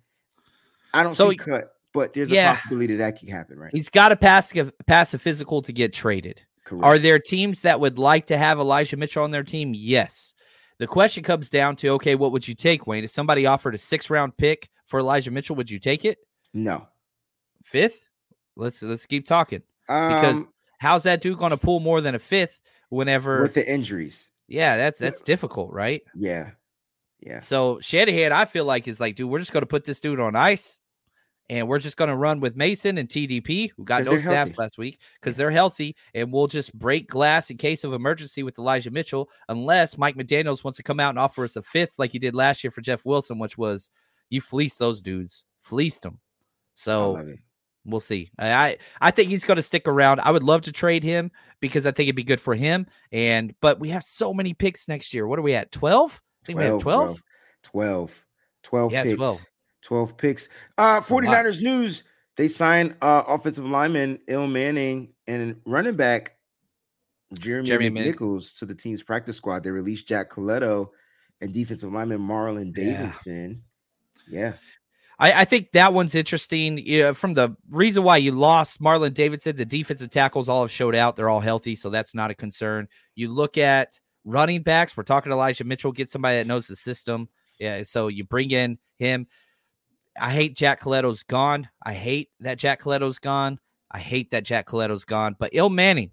[0.92, 2.52] I don't So- see cut, but there's Yeah.
[2.52, 3.72] a possibility that can happen, right?
[3.74, 6.40] He's got to pass a, pass a physical to get traded.
[6.64, 6.84] Correct.
[6.84, 9.74] Are there teams that would like to have Elijah Mitchell on their team?
[9.74, 10.34] Yes.
[10.78, 13.04] The question comes down to okay, what would you take, Wayne?
[13.04, 16.18] If somebody offered a six round pick for Elijah Mitchell, would you take it?
[16.52, 16.86] no.
[17.62, 18.04] Fifth?
[18.56, 19.62] Let's let's keep talking.
[19.86, 23.40] Because Um, How's that dude going to pull more than a fifth whenever?
[23.42, 24.28] with the injuries.
[24.48, 26.02] yeah, that's that's difficult, right?
[26.14, 26.50] Yeah.
[27.20, 27.38] Yeah.
[27.38, 30.20] So Shanahan, I feel like is like, dude, we're just going to put this dude
[30.20, 30.78] on ice,
[31.48, 34.54] and we're just going to run with Mason and TDP, who got no snaps healthy.
[34.58, 38.58] last week because they're healthy, and we'll just break glass in case of emergency with
[38.58, 42.12] Elijah Mitchell, unless Mike McDaniel's wants to come out and offer us a fifth like
[42.12, 43.90] he did last year for Jeff Wilson, which was
[44.30, 46.18] you fleeced those dudes, fleeced them.
[46.74, 47.24] So
[47.84, 48.30] we'll see.
[48.38, 50.20] I I, I think he's going to stick around.
[50.20, 52.86] I would love to trade him because I think it'd be good for him.
[53.12, 55.26] And but we have so many picks next year.
[55.26, 55.72] What are we at?
[55.72, 56.20] Twelve?
[56.44, 57.16] Think we have 12, twelve.
[57.16, 57.20] bro.
[57.82, 58.24] 12.
[58.64, 59.14] 12 Yeah, picks.
[59.16, 59.46] 12.
[59.82, 60.48] 12 picks.
[60.78, 62.04] Uh a 49ers news.
[62.36, 66.36] They signed uh offensive lineman Ilm Manning and running back
[67.34, 69.64] Jeremy, Jeremy McNichols to the team's practice squad.
[69.64, 70.90] They released Jack Colletto
[71.40, 72.84] and defensive lineman Marlon Yeah.
[72.98, 73.62] Davidson.
[74.28, 74.52] Yeah.
[75.18, 76.78] I, I think that one's interesting.
[76.78, 80.94] Yeah, from the reason why you lost Marlon Davidson, the defensive tackles all have showed
[80.96, 81.14] out.
[81.14, 82.88] They're all healthy, so that's not a concern.
[83.14, 84.96] You look at running backs.
[84.96, 85.92] We're talking Elijah Mitchell.
[85.92, 87.28] Get somebody that knows the system.
[87.58, 89.26] Yeah, so you bring in him.
[90.20, 91.68] I hate Jack Colletto's gone.
[91.82, 93.58] I hate that Jack Colletto's gone.
[93.90, 95.36] I hate that Jack Colletto's gone.
[95.38, 96.12] But Ilm Manning,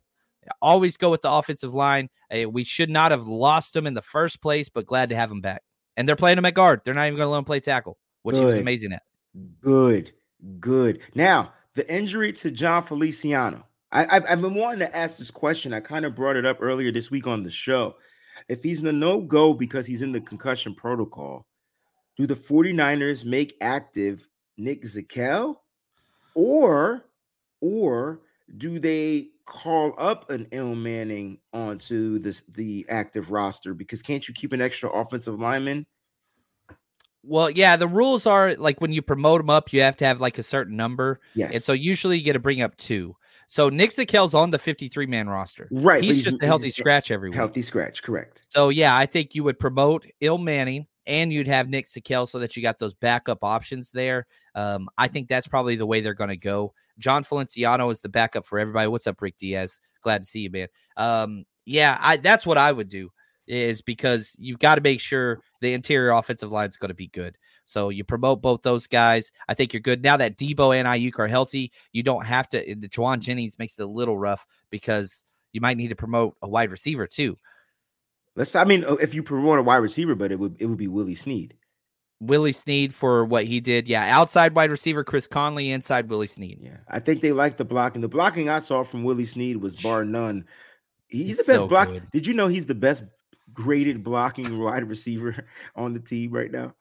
[0.62, 2.10] always go with the offensive line.
[2.32, 5.32] Uh, we should not have lost him in the first place, but glad to have
[5.32, 5.64] him back.
[5.98, 6.82] And they're playing him at guard.
[6.84, 9.04] They're not even going to let him play tackle, which he was amazing at.
[9.62, 10.14] Good,
[10.60, 11.02] good.
[11.14, 13.66] Now the injury to Jon Feliciano.
[13.92, 15.74] I, I've, I've been wanting to ask this question.
[15.74, 17.96] I kind of brought it up earlier this week on the show.
[18.48, 21.46] If he's the no go because he's in the concussion protocol,
[22.18, 24.28] do the 49ers make active
[24.58, 25.56] Nick Zakelj
[26.36, 27.06] or
[27.62, 28.22] or
[28.58, 33.74] do they call up an Ilm Manning onto this the active roster?
[33.74, 35.86] Because can't you keep an extra offensive lineman?
[37.24, 40.20] Well, yeah, the rules are like when you promote them up, you have to have
[40.20, 41.20] like a certain number.
[41.36, 41.54] Yes.
[41.54, 43.16] And so usually you get to bring up two.
[43.52, 45.68] So Nick Zakelj's on the 53 man roster.
[45.72, 47.36] right, but He's, just a healthy scratch every week.
[47.36, 48.48] Healthy scratch, correct.
[48.48, 52.40] So yeah, I think you would promote Ilm Manning and you'd have Nick Zakelj so
[52.40, 54.26] that you got those backup options there.
[54.56, 56.74] Um, I think that's probably the way they're going to go.
[56.98, 58.88] Jon Feliciano is the backup for everybody.
[58.88, 59.82] What's up, Rick Diaz?
[60.02, 60.68] Glad to see you, man.
[60.96, 63.10] Um, yeah, I that's what I would do
[63.48, 67.10] is because you've got to make sure the interior offensive line is going to be
[67.10, 67.38] good.
[67.72, 69.32] So you promote both those guys.
[69.48, 71.72] I think you're good now that Debo and Aiyuk are healthy.
[71.94, 72.76] You don't have to.
[72.76, 76.50] The Jauan Jennings makes it a little rough because you might need to promote a
[76.50, 77.38] wide receiver too.
[78.36, 78.56] Let's.
[78.56, 80.90] I mean, uh, if you promote a wide receiver, but it would it would be
[80.90, 81.54] Willie Snead.
[82.20, 83.88] Willie Snead for what he did.
[83.88, 86.60] Yeah, outside wide receiver Chris Conley, inside Willie Snead.
[86.62, 88.02] Yeah, I think they like the blocking.
[88.02, 90.46] The blocking I saw from Willie Snead was bar none.
[91.08, 91.88] He's, He's the best so block.
[91.88, 92.04] good.
[92.12, 93.06] Did you know he's the best
[93.54, 95.46] graded blocking wide receiver
[95.76, 96.74] on the team right now?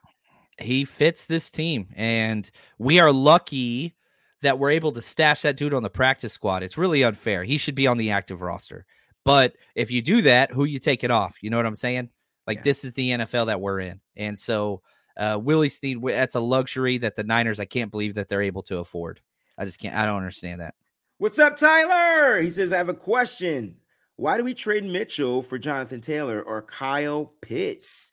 [0.61, 3.95] He fits this team, and we are lucky
[4.43, 6.63] that we're able to stash that dude on the practice squad.
[6.63, 7.45] It's really unfair.
[7.45, 8.87] He should be on the active roster.
[9.25, 11.37] But if you do that, who you take it off?
[11.43, 12.09] You know what I'm saying?
[12.47, 12.63] Like Yeah.
[12.65, 14.83] this is the NFL that we're in, and so
[15.17, 16.03] uh, Willie Snead.
[16.03, 17.61] That's a luxury that the Niners.
[17.61, 19.21] I can't believe that they're able to afford.
[19.59, 19.95] I just can't.
[19.95, 20.75] I don't understand that.
[21.19, 22.41] What's up, Tyler?
[22.41, 23.77] He says, I have a question.
[24.17, 28.13] Why do we trade Mitchell for Jonathan Taylor or Kyle Pitts?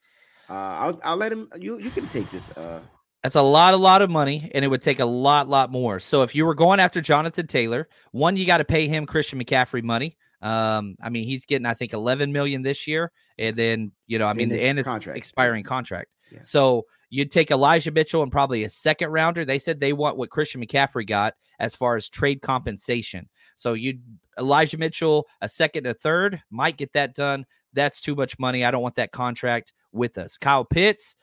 [0.50, 1.50] Uh, I'll, I'll let him.
[1.60, 2.52] You you can take this.
[2.52, 2.80] Uh,
[3.24, 6.00] That's a lot, a lot of money, and it would take a lot, lot more.
[6.00, 9.44] So if you were going after Jonathan Taylor, one, you got to pay him Christian
[9.44, 10.18] McCaffrey money.
[10.42, 14.28] Um, I mean, he's getting, I think, 11 million this year, and then you know,
[14.28, 16.16] I mean, and it's contract, expiring contract.
[16.32, 16.40] Yeah.
[16.42, 19.46] So you'd take Elijah Mitchell and probably a second rounder.
[19.46, 23.28] They said they want what Christian McCaffrey got as far as trade compensation.
[23.56, 24.02] So you'd
[24.38, 27.46] Elijah Mitchell, a second, a third, might get that done.
[27.74, 28.64] That's too much money.
[28.64, 30.38] I don't want that contract with us.
[30.38, 31.16] Kyle Pitts.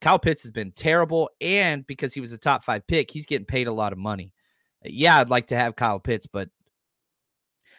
[0.00, 3.46] Kyle Pitts has been terrible, and because he was a top five pick, he's getting
[3.46, 4.32] paid a lot of money.
[4.84, 6.50] Yeah, I'd like to have Kyle Pitts, but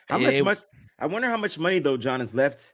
[0.08, 0.58] how it- much it- much?
[1.00, 2.74] I wonder how much money though John has left,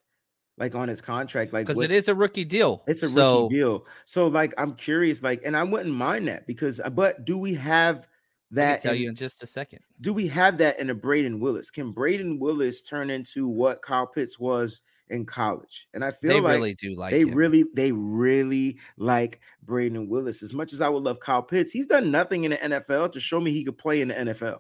[0.58, 1.52] like on his contract.
[1.52, 2.84] Like because it is a rookie deal.
[2.88, 3.86] It's a rookie deal.
[4.06, 7.54] So like I'm curious, like, and I wouldn't mind that because uh, but do we
[7.56, 8.08] have
[8.52, 9.80] that tell in- you in just a second.
[10.00, 11.70] do we have that in a Brayden Willis?
[11.70, 14.80] Can Brayden Willis turn into what Kyle Pitts was
[15.10, 15.88] in college?
[15.94, 17.34] And I feel like They like really do like they him.
[17.34, 20.44] really, they really like Brayden Willis.
[20.44, 23.20] As much as I would love Kyle Pitts, he's done nothing in the NFL to
[23.20, 24.60] show me he could play in the NFL.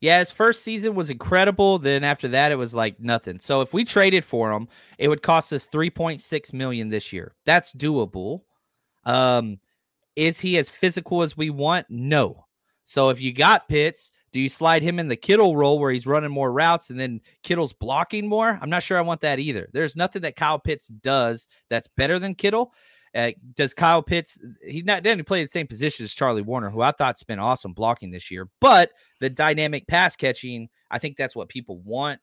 [0.00, 1.78] Yeah, his first season was incredible.
[1.78, 3.38] Then after that, it was like nothing.
[3.38, 4.66] So if we traded for him,
[4.98, 7.34] it would cost us 3.6 million this year.
[7.46, 8.40] That's doable.
[9.04, 9.60] Um,
[10.16, 11.86] is he as physical as we want?
[11.88, 12.46] No.
[12.84, 16.06] So if you got Pitts, do you slide him in the Kittle role where he's
[16.06, 18.58] running more routes and then Kittle's blocking more?
[18.60, 19.68] I'm not sure I want that either.
[19.72, 22.72] There's nothing that Kyle Pitts does that's better than Kittle.
[23.14, 24.38] Uh, does Kyle Pitts?
[24.66, 27.74] He's not didn't play the same position as Charlie Woerner, who I thought's been awesome
[27.74, 28.48] blocking this year.
[28.58, 32.20] But the dynamic pass catching, I think that's what people want.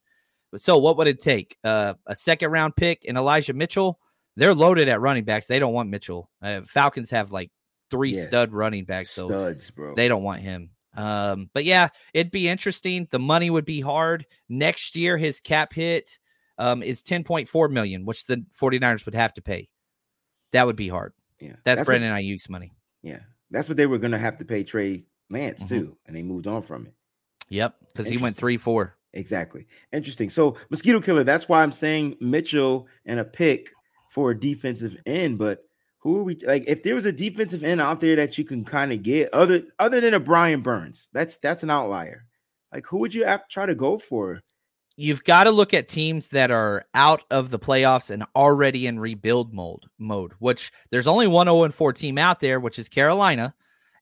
[0.57, 1.57] So, what would it take?
[1.63, 3.99] Uh, a second round pick and Elijah Mitchell.
[4.35, 5.45] They're loaded at running backs.
[5.45, 6.31] They don't want Mitchell.
[6.41, 7.51] Uh, Falcons have like
[7.91, 8.23] three Yeah.
[8.23, 9.95] stud running backs, so Studs, bro.
[9.95, 10.71] they don't want him.
[10.95, 13.07] Um, but yeah, it'd be interesting.
[13.11, 14.25] The money would be hard.
[14.49, 16.17] Next year, his cap hit
[16.57, 19.69] um, is 10.4 million, which the 49ers would have to pay.
[20.51, 21.13] That would be hard.
[21.39, 22.73] yeah, That's, what- Brandon Aiyuk's money.
[23.01, 23.19] yeah,
[23.51, 25.69] that's what they were gonna have to pay Trey Lance Mhm.
[25.69, 26.93] too, and they moved on from it.
[27.49, 28.95] Yep, because he went three four.
[29.13, 29.67] Exactly.
[29.93, 30.29] Interesting.
[30.29, 31.23] So mosquito killer.
[31.23, 33.69] That's why I'm saying Mitchell and a pick
[34.11, 35.37] for a defensive end.
[35.37, 35.63] But
[35.99, 36.63] who are we like?
[36.67, 39.63] If there was a defensive end out there that you can kind of get, other
[39.77, 42.25] other than a Brian Burns, that's that's an outlier.
[42.73, 44.41] Like who would you have to try to go for?
[44.95, 48.99] You've got to look at teams that are out of the playoffs and already in
[48.99, 49.85] rebuild mode.
[49.97, 53.53] Mode, which there's only one 0 and 4 team out there, which is Carolina.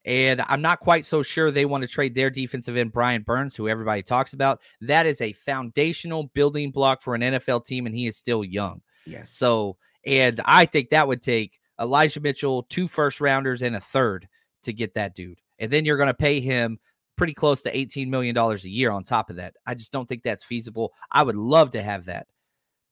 [0.06, 3.56] And I'm not quite so sure they want to trade their defensive end, Brian Burns,
[3.56, 4.62] who everybody talks about.
[4.82, 8.82] That is a foundational building block for an NFL team, and he is still young.
[9.06, 9.32] Yes.
[9.32, 14.28] So, and I think that would take Elijah Mitchell, two first rounders, and a third
[14.64, 15.40] to get that dude.
[15.60, 16.80] And then you're going to pay him
[17.16, 19.56] pretty close to $18 million a year on top of that.
[19.66, 20.94] I just don't think that's feasible.
[21.12, 22.28] I would love to have that,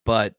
[0.03, 0.33] but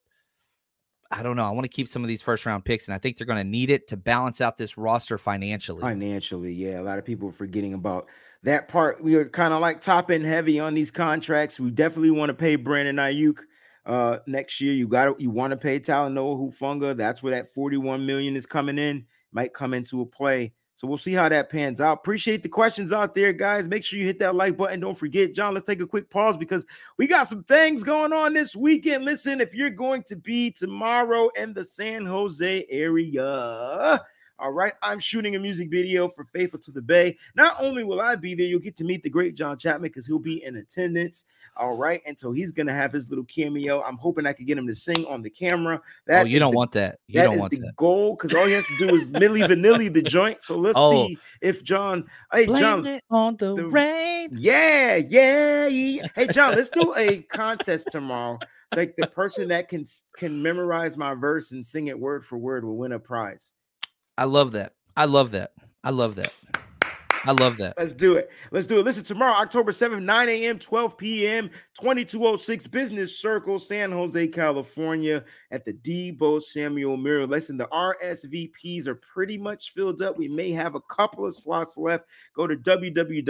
[1.11, 1.45] I don't know.
[1.45, 3.43] I want to keep some of these first round picks, and I think they're going
[3.43, 5.81] to need it to balance out this roster financially.
[5.81, 6.81] Financially, yeah.
[6.81, 8.07] A lot of people are forgetting about
[8.43, 9.03] that part.
[9.03, 11.61] We are kind of like top end heavy on these contracts.
[11.61, 13.39] We definitely want to pay Brandon Aiyuk
[13.87, 14.73] uh next year.
[14.73, 16.97] You got you want to pay Talanoa Hufanga.
[16.97, 19.07] That's where that 41 million is coming in.
[19.33, 20.53] Might come into a play.
[20.77, 22.01] So we'll see how that pans out.
[22.01, 23.67] Appreciate the questions out there, guys.
[23.67, 24.79] Make sure you hit that like button.
[24.79, 25.55] Don't forget, John.
[25.55, 26.67] Let's take a quick pause because
[26.99, 29.07] we got some things going on this weekend.
[29.07, 34.03] Listen, if you're going to be tomorrow in the San Jose area,
[34.39, 37.17] all right, I'm shooting a music video for Faithful to the Bay.
[37.35, 40.07] Not only will I be there, you'll get to meet the great John Chapman because
[40.07, 41.25] he'll be in attendance.
[41.57, 43.83] All right, and so he's gonna have his little cameo.
[43.83, 45.81] I'm hoping I can get him to sing on the camera.
[46.11, 46.99] oh, you don't the want that.
[47.09, 47.77] You that don't is want the that.
[47.77, 50.43] goal because all he has to do is Milli Vanilli the joint.
[50.43, 51.07] So let's Oh.
[51.09, 52.05] see if John.
[52.33, 52.87] Hey, Blame John.
[52.87, 54.31] it on the, the- rain.
[54.33, 56.07] Yeah, yeah, yeah.
[56.15, 58.39] Hey, John, let's do a contest tomorrow.
[58.75, 62.65] Like the person that can can memorize my verse and sing it word for word
[62.65, 63.53] will win a prize.
[64.19, 64.73] I love that.
[64.97, 65.53] I love that.
[65.85, 66.33] I love that.
[67.27, 67.75] I love that.
[67.77, 68.31] Let's do it.
[68.53, 68.85] Let's do it.
[68.85, 71.51] Listen, tomorrow, October 7th, 9 a.m., 12 p.m.,
[71.81, 77.27] 2206 Business Circle, San Jose, California, at the Deebo Samuel Mirror.
[77.27, 80.17] Listen, the RSVPs are pretty much filled up.
[80.17, 82.05] We may have a couple of slots left.
[82.35, 83.27] Go to www.twben.com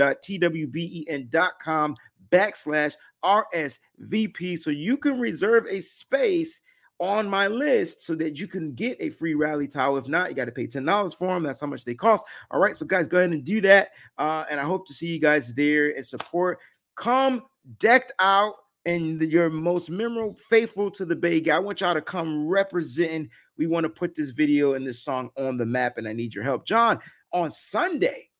[2.31, 6.61] backslash RSVP so you can reserve a space
[6.99, 9.97] on my list so that you can get a free rally towel.
[9.97, 11.43] If not, you got to pay $10 for them.
[11.43, 12.25] That's how much they cost.
[12.51, 12.75] All right.
[12.75, 13.91] So, guys, go ahead and do that.
[14.19, 16.59] Uh, and I hope to see you guys there and support.
[16.95, 17.43] Come
[17.79, 18.55] decked out
[18.87, 21.57] and your most memorable, faithful to the Bay guy.
[21.57, 23.29] I want y'all to come representing.
[23.59, 26.35] We want to put this video and this song on the map, and I need
[26.35, 26.65] your help.
[26.65, 27.01] John,
[27.33, 28.31] on Sunday,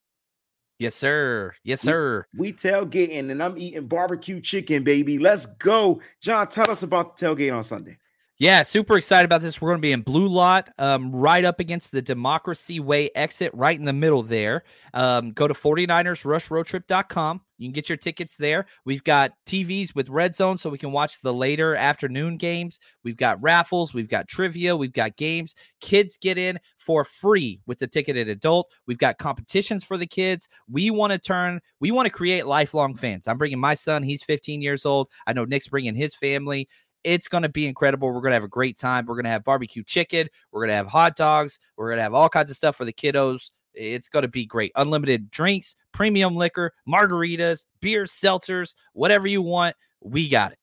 [0.79, 1.55] Yes, sir.
[1.65, 2.27] Yes, sir.
[2.37, 5.19] we tailgating and I'm eating barbecue chicken, baby.
[5.19, 6.03] Let's go.
[6.21, 7.97] John, tell us about the tailgate on Sunday.
[8.39, 9.63] Yeah, super excited about this.
[9.63, 13.51] We're going to be in Blue Lot, um, right up against the Democracy Way exit,
[13.55, 14.65] right in the middle there.
[14.93, 17.41] Um, go to 49ersrushroadtrip.com.
[17.59, 18.67] You can get your tickets there.
[18.85, 22.79] We've got TVs with Red Zone so we can watch the later afternoon games.
[23.03, 25.55] We've got raffles, we've got trivia, we've got games.
[25.81, 28.71] Kids get in for free with the ticketed adult.
[28.87, 30.49] We've got competitions for the kids.
[30.69, 33.27] We want to turn, we want to create lifelong fans.
[33.27, 35.09] I'm bringing my son, he's 15 years old.
[35.27, 36.69] I know Nick's bringing his family.
[37.07, 38.09] It's going to be incredible.
[38.09, 39.07] We're going to have a great time.
[39.07, 40.29] We're going to have barbecue chicken.
[40.51, 41.61] We're going to have hot dogs.
[41.77, 43.53] We're going to have all kinds of stuff for the kiddos.
[43.75, 44.73] It's going to be great.
[44.75, 49.77] Unlimited drinks, premium liquor, margaritas, beer, seltzers, whatever you want.
[50.01, 50.55] We got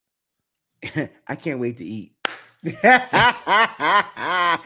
[0.84, 1.14] it.
[1.28, 2.12] I can't wait to eat.
[2.84, 4.60] I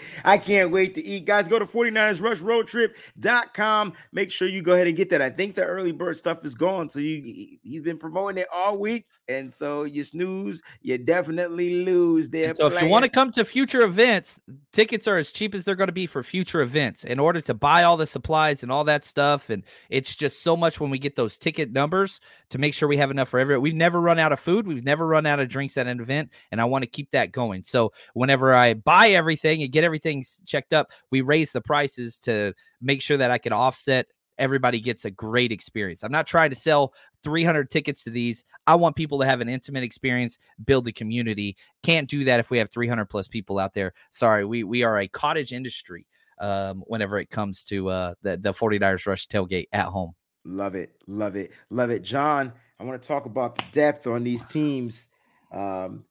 [0.43, 1.25] can't wait to eat.
[1.25, 3.93] Guys, go to 49ersrushroadtrip.com.
[4.11, 5.21] Make sure you go ahead and get that.
[5.21, 6.89] I think the early bird stuff is gone.
[6.89, 9.05] So you he's been promoting it all week.
[9.29, 12.55] And so you snooze, you definitely lose there.
[12.55, 14.39] So if you want to come to future events,
[14.71, 17.53] tickets are as cheap as they're going to be for future events in order to
[17.53, 19.49] buy all the supplies and all that stuff.
[19.49, 22.21] And it's just so much when we get those ticket numbers
[22.51, 23.63] to make sure we have enough for everyone.
[23.63, 24.65] We've never run out of food.
[24.65, 26.31] We've never run out of drinks at an event.
[26.51, 27.63] And I want to keep that going.
[27.63, 32.53] So whenever I buy everything and get everything checked up, we raise the prices to
[32.81, 34.07] make sure that I can offset
[34.37, 36.03] everybody gets a great experience.
[36.03, 38.43] I'm not trying to sell 300 tickets to these.
[38.65, 41.57] I want people to have an intimate experience, build a community.
[41.83, 43.93] Can't do that if we have 300 plus people out there.
[44.09, 46.05] Sorry, we we are a cottage industry
[46.39, 50.13] um, whenever it comes to uh, the the 49ers Rush tailgate at home.
[50.45, 52.53] Love it, love it, love it, John.
[52.79, 55.09] I want to talk about the depth on these teams.
[55.51, 56.05] Um,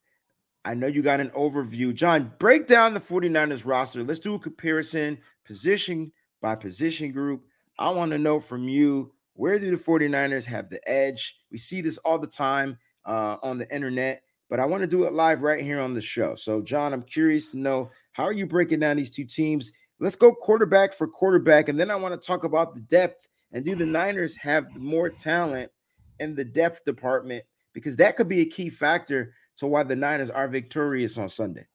[0.65, 1.95] I know you got an overview.
[1.95, 4.03] John, break down the 49ers roster.
[4.03, 6.13] Let's do a comparison, position
[6.43, 7.45] by position group.
[7.79, 11.37] I want to know from you where do the 49ers have the edge?
[11.51, 15.05] We see this all the time uh, on the internet, but I want to do
[15.05, 16.35] it live right here on the show.
[16.35, 19.73] So, John, I'm curious to know how are you breaking down these two teams?
[20.01, 23.65] Let's go quarterback for quarterback, and then I want to talk about the depth and
[23.65, 25.71] do the Niners have more talent
[26.19, 30.31] in the depth department because that could be a key factor to why the Niners
[30.31, 31.67] are victorious on Sunday.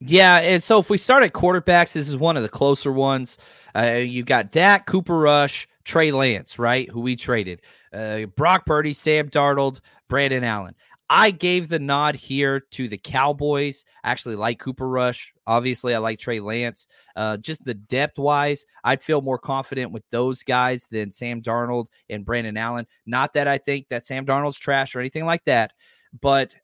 [0.00, 3.36] Yeah, and so if we start at quarterbacks, this is one of the closer ones.
[3.74, 6.88] Uh, you got Dak, Cooper Rush, Trey Lance, right?
[6.90, 7.62] Who we traded.
[7.92, 10.74] Uh, Brock Purdy, Sam Darnold, Brandon Allen.
[11.10, 13.84] I gave the nod here to the Cowboys.
[14.04, 15.32] I actually like Cooper Rush.
[15.46, 16.86] Obviously, I like Trey Lance.
[17.16, 21.86] Uh, just the depth wise, I'd feel more confident with those guys than Sam Darnold
[22.10, 22.86] and Brandon Allen.
[23.06, 25.72] Not that I think that Sam Darnold's trash or anything like that,
[26.20, 26.54] but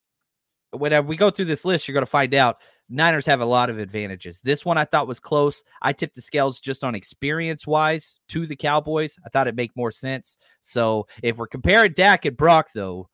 [0.73, 2.59] whenever we go through this list, you're going to find out
[2.89, 4.41] Niners have a lot of advantages.
[4.41, 5.63] This one I thought was close.
[5.83, 9.17] I tipped the scales just on experience wise to the Cowboys.
[9.25, 10.37] I thought it'd make more sense.
[10.61, 13.09] So if we're comparing Dak and Brock, though,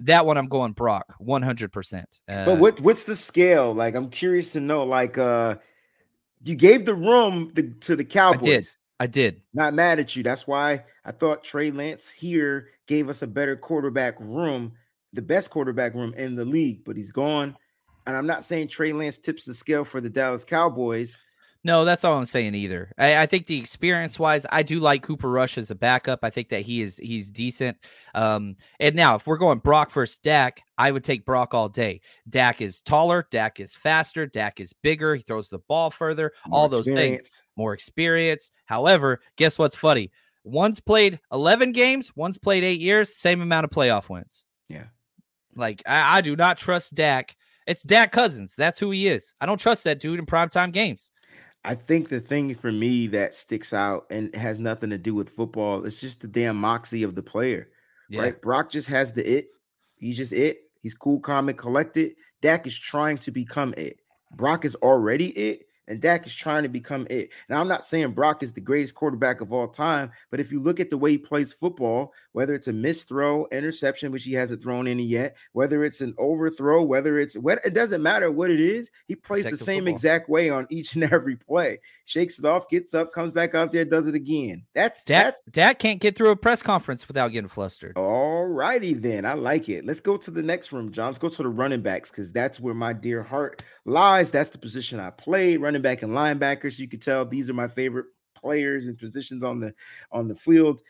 [0.00, 2.04] that one I'm going Brock 100%.
[2.28, 3.72] Uh, but what what's the scale?
[3.72, 4.84] Like, I'm curious to know.
[4.84, 5.56] Like, uh,
[6.44, 8.42] you gave the room the, to the Cowboys.
[8.42, 8.66] I did.
[9.00, 9.42] I did.
[9.54, 10.22] Not mad at you.
[10.22, 14.72] That's why I thought Trey Lance here gave us a better quarterback room
[15.14, 17.56] the best quarterback room in the league, but he's gone.
[18.06, 21.16] And I'm not saying Trey Lance tips the scale for the Dallas Cowboys.
[21.66, 22.92] No, that's all I'm saying either.
[22.98, 26.18] I, I think the experience wise, I do like Cooper Rush as a backup.
[26.22, 27.78] I think that he is he's decent.
[28.14, 32.02] Um, and now if we're going Brock versus Dak, I would take Brock all day.
[32.28, 36.60] Dak is taller, Dak is faster, Dak is bigger, he throws the ball further, more
[36.60, 37.20] all those experience.
[37.22, 38.50] things, more experience.
[38.66, 40.12] However, guess what's funny?
[40.44, 44.44] One's played 11 games, one's played eight years, same amount of playoff wins.
[44.68, 44.84] Yeah.
[45.56, 47.34] Like I, I do not trust Dak.
[47.66, 48.54] It's Dak Cousins.
[48.56, 49.34] That's who he is.
[49.40, 51.10] I don't trust that dude in primetime games.
[51.64, 55.30] I think the thing for me that sticks out and has nothing to do with
[55.30, 57.70] football, it's just the damn moxie of the player.
[58.10, 58.20] Yeah.
[58.22, 58.42] Right?
[58.42, 59.48] Brock just has the it.
[59.96, 60.58] He's just it.
[60.82, 62.12] He's cool, calm, and collected.
[62.42, 63.96] Dak is trying to become it.
[64.36, 65.62] Brock is already it.
[65.88, 67.30] And Dak is trying to become it.
[67.48, 70.60] Now, I'm not saying Brock is the greatest quarterback of all time, but if you
[70.60, 74.32] look at the way he plays football, whether it's a missed throw, interception, which he
[74.32, 78.50] hasn't thrown any yet, whether it's an overthrow, whether it's what it doesn't matter what
[78.50, 79.94] it is, he plays the same football.
[79.94, 81.80] exact way on each and every play.
[82.06, 84.64] Shakes it off, gets up, comes back out there, does it again.
[84.74, 87.96] That's Dak, that's Dak can't get through a press conference without getting flustered.
[87.96, 89.24] all righty then.
[89.24, 89.84] I like it.
[89.84, 91.08] Let's go to the next room, John.
[91.08, 94.30] Let's go to the running backs because that's where my dear heart lies.
[94.30, 96.78] That's the position I played, running back and linebackers.
[96.78, 99.74] You can tell these are my favorite players and positions on the
[100.12, 100.80] on the field.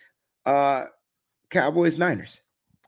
[0.44, 0.86] Uh
[1.50, 2.40] Cowboys, Niners.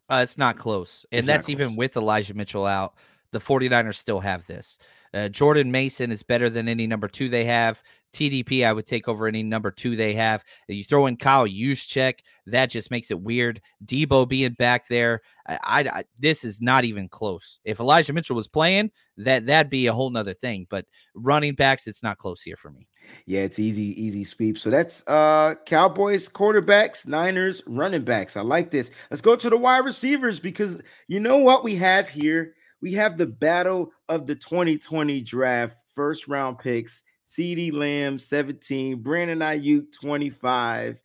[0.09, 1.05] Uh, it's not close.
[1.13, 2.95] And It's that's even with Elijah Mitchell out.
[3.33, 4.79] The 49ers still have this.
[5.13, 7.83] Uh, Jordan Mason is better than any number two they have.
[8.17, 10.43] TDP, I would take over any number two they have.
[10.69, 13.61] You throw in Kyle Juszczyk, that just makes it weird.
[13.85, 17.59] Debo being back there, I, I, this is not even close.
[17.65, 20.67] If Elijah Mitchell was playing, that that'd be a whole nother thing.
[20.71, 22.89] But running backs, it's not close here for me.
[23.27, 24.59] Yeah, it's easy, easy sweep.
[24.59, 28.37] So that's uh Cowboys quarterbacks, Niners running backs.
[28.37, 28.91] I like this.
[29.11, 32.55] Let's go to the wide receivers because you know what we have here?
[32.81, 37.05] We have the battle of the 2020 draft, first round picks.
[37.27, 40.99] CeeDee Lamb 17, Brandon Aiyuk 25.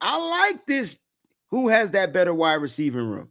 [0.00, 0.98] I like this.
[1.50, 3.30] Who has that better wide receiving room?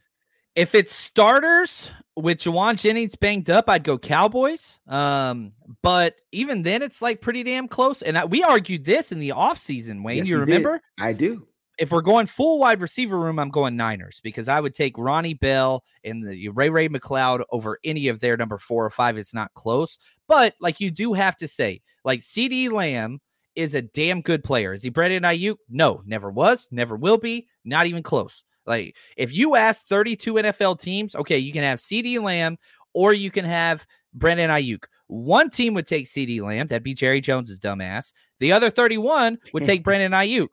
[0.56, 4.80] If it's starters with Jauan Jennings banged up, I'd go Cowboys.
[4.88, 8.02] Um, but even then, it's like pretty damn close.
[8.02, 10.18] And I, we argued this in the offseason, Wayne.
[10.18, 10.52] Yes, you we did.
[10.52, 10.82] remember?
[10.98, 11.46] I do.
[11.78, 15.34] If we're going full wide receiver room, I'm going Niners because I would take Ronnie
[15.34, 19.18] Bell and the Ray-Ray McCloud over any of their number four or five.
[19.18, 19.98] It's not close.
[20.28, 23.20] But like you do have to say, like CeeDee Lamb
[23.56, 24.74] is a damn good player.
[24.74, 25.56] Is he Brandon Aiyuk?
[25.70, 28.44] No, never was, never will be, not even close.
[28.66, 32.58] Like if you ask 32 NFL teams, okay, you can have CeeDee Lamb
[32.94, 34.86] or you can have Brandon Aiyuk.
[35.08, 38.14] One team would take CeeDee Lamb, that'd be Jerry Jones's dumbass.
[38.40, 40.48] The other 31 would take Brandon Aiyuk.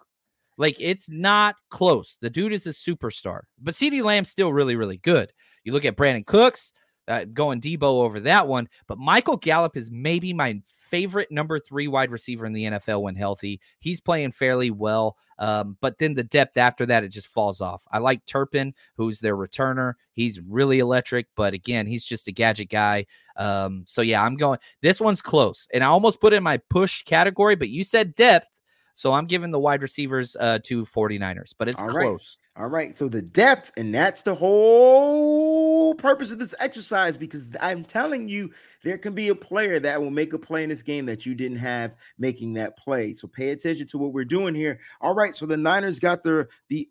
[0.62, 2.18] Like it's not close.
[2.20, 5.32] The dude is a superstar, but CeeDee Lamb's still really, really good.
[5.64, 6.72] You look at Brandin Cooks,
[7.08, 11.88] uh, going Debo over that one, but Michael Gallup is maybe my favorite number three
[11.88, 13.60] wide receiver in the NFL when healthy.
[13.80, 17.82] He's playing fairly well, um, but then the depth after that it just falls off.
[17.90, 19.94] I like Turpin, who's their returner.
[20.12, 23.06] He's really electric, but again, he's just a gadget guy.
[23.36, 24.60] Um, so yeah, I'm going.
[24.80, 28.51] This one's close, and I almost put in my push category, but you said depth.
[28.92, 32.06] So I'm giving the wide receivers uh, to 49ers, but it's All right.
[32.06, 32.38] close.
[32.54, 32.96] All right.
[32.96, 38.50] So the depth, and that's the whole purpose of this exercise because I'm telling you,
[38.84, 41.34] there can be a player that will make a play in this game that you
[41.34, 43.14] didn't have making that play.
[43.14, 44.80] So pay attention to what we're doing here.
[45.00, 45.34] All right.
[45.34, 46.90] So the Niners got their the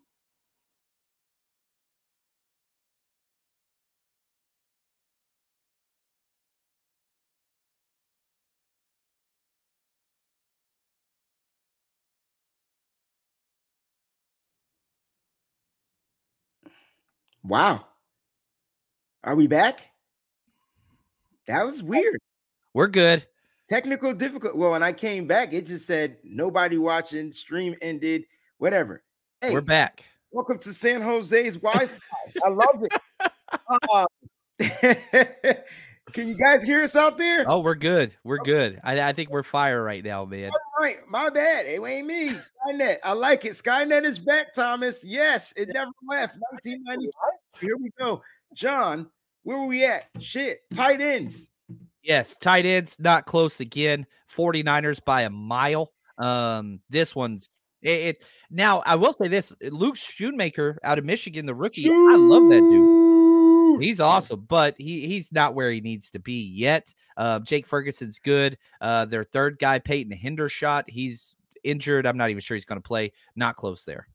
[17.44, 17.86] wow.
[19.24, 19.80] Are we back?
[21.46, 22.18] That was weird.
[22.74, 23.26] We're good.
[23.68, 24.56] Technical difficult.
[24.56, 28.24] Well, when I came back, it just said nobody watching, stream ended,
[28.58, 29.02] whatever.
[29.40, 30.04] Hey, We're back.
[30.30, 31.98] welcome to San Jose's Wi-Fi.
[32.44, 32.92] I love it.
[33.92, 34.06] Uh,
[36.12, 37.44] can you guys hear us out there?
[37.46, 38.14] Oh, we're good.
[38.24, 38.80] We're good.
[38.84, 40.50] I, I think we're fire right now, man.
[40.50, 41.66] All right, my bad.
[41.66, 42.30] It ain't me.
[42.68, 42.98] Skynet.
[43.02, 43.52] I like it.
[43.52, 45.04] Skynet is back, Thomas.
[45.04, 46.36] Yes, it never left.
[46.50, 47.12] 1995.
[47.60, 48.22] Here we go.
[48.54, 49.08] John,
[49.42, 50.04] where were we at?
[50.20, 50.60] Shit.
[50.74, 51.48] Tight ends.
[52.02, 54.06] Yes, tight ends not close again.
[54.34, 55.92] 49ers by a mile.
[56.18, 57.48] Um, this one's
[57.80, 61.88] it, it now I will say this Luke Schoonmaker out of Michigan, the rookie.
[61.88, 63.21] I love that dude.
[63.82, 66.94] He's awesome, but he he's not where he needs to be yet.
[67.16, 68.58] Uh, Jake Ferguson's good.
[68.80, 72.06] Uh, their third guy, Peyton Hendershot, he's injured.
[72.06, 73.12] I'm not even sure he's going to play.
[73.36, 74.08] Not close there.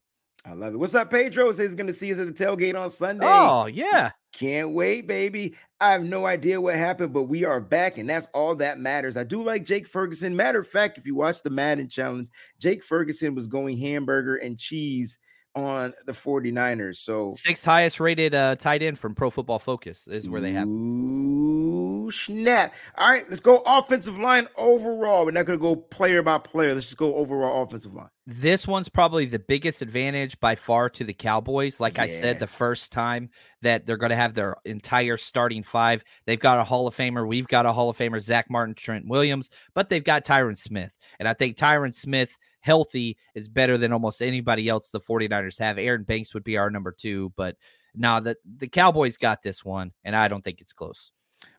[0.44, 0.78] I love it.
[0.78, 1.50] What's up, Pedro?
[1.52, 3.26] Says he's going to see us at the tailgate on Sunday.
[3.28, 5.54] Oh yeah, Can't wait, baby.
[5.80, 9.16] I have no idea what happened, but we are back, and that's all that matters.
[9.16, 10.34] I do like Jake Ferguson.
[10.34, 14.58] Matter of fact, if you watch the Madden challenge, Jake Ferguson was going hamburger and
[14.58, 15.18] cheese
[15.64, 16.96] on the 49ers.
[16.96, 20.66] So sixth highest rated uh, tight end from Pro Football Focus is where they have.
[20.66, 22.74] Ooh, snap.
[22.96, 25.24] All right, let's go offensive line overall.
[25.24, 26.74] We're not going to go player by player.
[26.74, 28.08] Let's just go overall offensive line.
[28.30, 31.80] This one's probably the biggest advantage by far to the Cowboys.
[31.80, 33.30] Like I said the first time
[33.62, 36.04] that they're going to have their entire starting five.
[36.26, 37.26] They've got a Hall of Famer.
[37.26, 40.92] We've got a Hall of Famer, Zach Martin, Trent Williams, but they've got Tyron Smith.
[41.18, 42.38] And I think Tyron Smith,
[42.68, 45.78] healthy, is better than almost anybody else the 49ers have.
[45.78, 47.56] Aaron Banks would be our number two, but
[47.94, 51.10] now the, the Cowboys got this one, and I don't think it's close.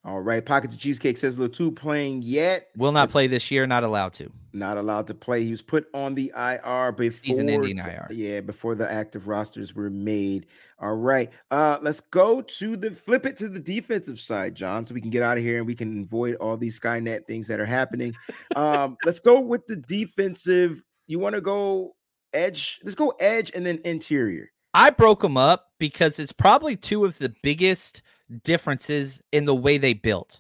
[0.06, 0.46] All right.
[0.46, 2.68] Pocket the Cheesecake says Latu playing yet.
[2.78, 4.32] Will not play this year, not allowed to.
[4.54, 5.44] Not allowed to play.
[5.44, 8.08] He was put on the IR before Season-ending the- IR.
[8.10, 10.46] Yeah, before the active rosters were made.
[10.80, 11.30] All right.
[11.52, 15.10] Uh let's go to the flip it to the defensive side, John, so we can
[15.10, 18.14] get out of here and we can avoid all these Skynet things that are happening.
[18.56, 20.82] Um, let's go with the defensive.
[21.10, 21.96] You want to go
[22.34, 22.80] edge?
[22.84, 24.52] Let's go edge and then interior.
[24.76, 28.04] I broke them up because it's probably two of the biggest
[28.44, 30.40] differences in the way they built.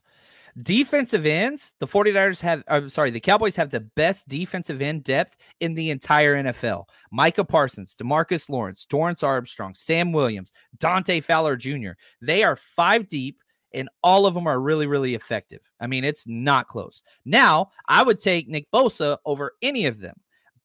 [0.62, 5.38] Defensive ends, the 49ers have, I'm sorry, the Cowboys have the best defensive end depth
[5.60, 6.86] in the entire NFL.
[7.12, 11.92] Micah Parsons, Demarcus Lawrence, Dorance Armstrong, Sam Williams, Dante Fowler Jr.
[12.22, 13.42] They are five deep
[13.74, 15.68] and all of them are really, really effective.
[15.80, 17.02] I mean, it's not close.
[17.26, 20.16] Now, I would take Nick Bosa over any of them.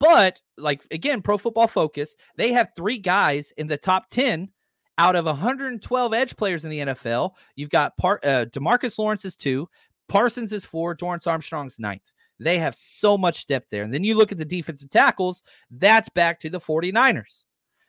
[0.04, 4.50] But, like, again, Pro Football Focus, they have three guys in the top 10
[4.98, 7.30] out of 112 edge players in the NFL.
[7.56, 9.66] You've got Par- uh, Demarcus Lawrence is two,
[10.10, 12.12] Parsons is four, Dorance Armstrong's ninth.
[12.38, 13.82] They have so much depth there.
[13.82, 17.44] And then you look at the defensive tackles, that's back to the 49ers.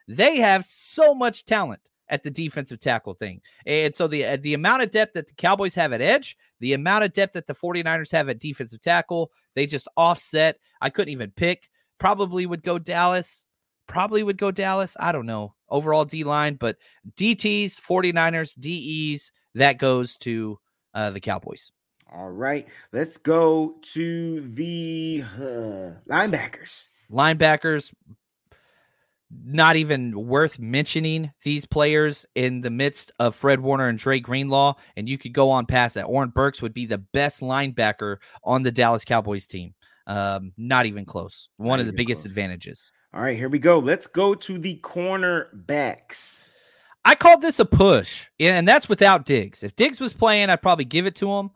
[0.08, 3.42] They have so much talent at the defensive tackle thing.
[3.66, 7.04] And so the the amount of depth that the Cowboys have at edge, the amount
[7.04, 10.60] of depth that the 49ers have at defensive tackle, they just offset.
[10.80, 11.68] I couldn't even pick.
[12.00, 13.46] Probably would go Dallas.
[13.88, 14.96] Probably would go Dallas.
[15.00, 15.54] I don't know.
[15.70, 16.78] Overall D line, but
[17.16, 20.60] DTs, 49ers, DEs, that goes to
[20.94, 21.72] uh, the Cowboys.
[22.12, 22.68] All right.
[22.94, 26.88] Let's go to the uh, linebackers.
[27.12, 27.94] Linebackers,
[29.44, 34.76] not even worth mentioning these players in the midst of Fred Warner and Dre Greenlaw.
[34.96, 36.04] And you could go on past that.
[36.04, 39.74] Oren Burks would be the best linebacker on the Dallas Cowboys team.
[40.08, 41.50] Um, not even close.
[41.58, 42.32] One Not of the biggest close.
[42.32, 42.92] advantages.
[43.14, 43.80] All right, here we go.
[43.80, 46.50] Let's go to the cornerbacks.
[47.06, 49.64] I called this a push, and that's without Diggs.
[49.64, 51.52] If Diggs was playing, I'd probably give it to him.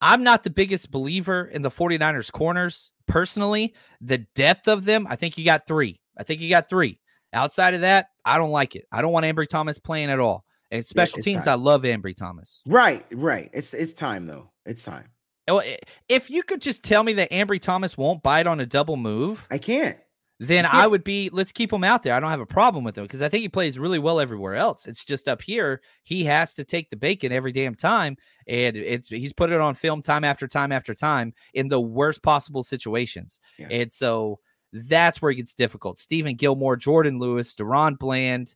[0.00, 3.74] I'm not the biggest believer in the 49ers corners personally.
[4.00, 6.00] The depth of them, I think you got three.
[6.18, 6.98] I think you got three.
[7.32, 8.86] Outside of that, I don't like it.
[8.90, 10.44] I don't want Ambry Thomas playing at all.
[10.72, 11.52] And special it's teams, time.
[11.52, 12.62] I love Ambry Thomas.
[12.66, 13.50] Right, right.
[13.52, 14.50] It's it's time though.
[14.66, 15.06] It's time.
[15.50, 15.78] Oh, i-
[16.08, 19.46] If you could just tell me that Ambry Thomas won't bite on a double move,
[19.50, 19.98] I can't.
[20.38, 22.14] then I can't- would be let's keep him out there.
[22.14, 24.54] I don't have a problem with him because I think he plays really well everywhere
[24.54, 24.86] else.
[24.86, 29.08] It's just up here he has to take the bacon every damn time, and it's
[29.08, 33.38] he's put it on film time after time after time in the worst possible situations.
[33.58, 33.68] Yeah.
[33.70, 34.38] And so
[34.72, 35.98] that's where it gets difficult.
[35.98, 38.54] Stephon Gilmore, Jourdan Lewis, DaRon Bland,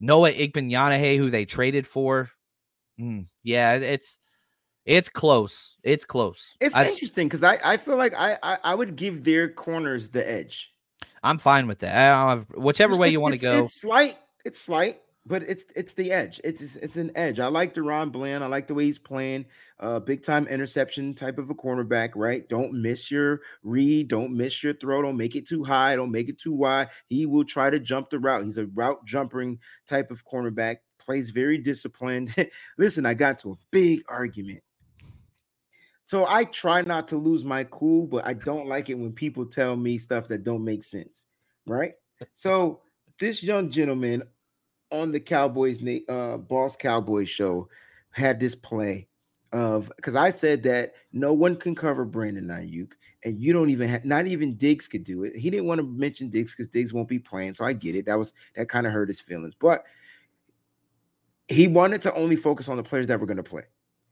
[0.00, 2.30] Noah Igbinoghene, who they traded for.
[2.98, 4.18] Mm, yeah, it's
[4.88, 5.76] it's close.
[5.82, 6.56] It's close.
[6.60, 10.08] It's I, interesting because I, I feel like I, I I would give their corners
[10.08, 10.72] the edge.
[11.22, 11.94] I'm fine with that.
[11.94, 13.62] I don't have, whichever It's- way you want to go.
[13.62, 14.16] It's slight.
[14.46, 16.40] It's slight, but it's it's the edge.
[16.42, 17.38] It's it's, it's an edge.
[17.38, 18.42] I like DaRon Bland.
[18.42, 19.44] I like the way he's playing.
[19.78, 22.12] Uh, big time interception type of a cornerback.
[22.14, 22.48] Right.
[22.48, 24.08] Don't miss your read.
[24.08, 25.02] Don't miss your throw.
[25.02, 25.96] Don't make it too high.
[25.96, 26.88] Don't make it too wide.
[27.10, 28.44] He will try to jump the route.
[28.44, 30.76] He's a route jumping type of cornerback.
[30.98, 32.34] Plays very disciplined.
[32.78, 34.60] Listen, I got to a big argument.
[36.08, 39.44] So I try not to lose my cool, but I don't like it when people
[39.44, 41.26] tell me stuff that don't make sense.
[41.66, 41.92] Right.
[42.32, 42.80] So
[43.20, 44.22] this young gentleman
[44.90, 47.68] on the Cowboys uh Boss Cowboys show
[48.12, 49.06] had this play
[49.52, 52.92] of because I said that no one can cover Brandon Aiyuk,
[53.26, 55.36] and you don't even have not even Diggs could do it.
[55.36, 58.06] He didn't want to mention Diggs because Diggs won't be playing, so I get it.
[58.06, 59.84] That was that kind of hurt his feelings, but
[61.48, 63.64] he wanted to only focus on the players that were going to play.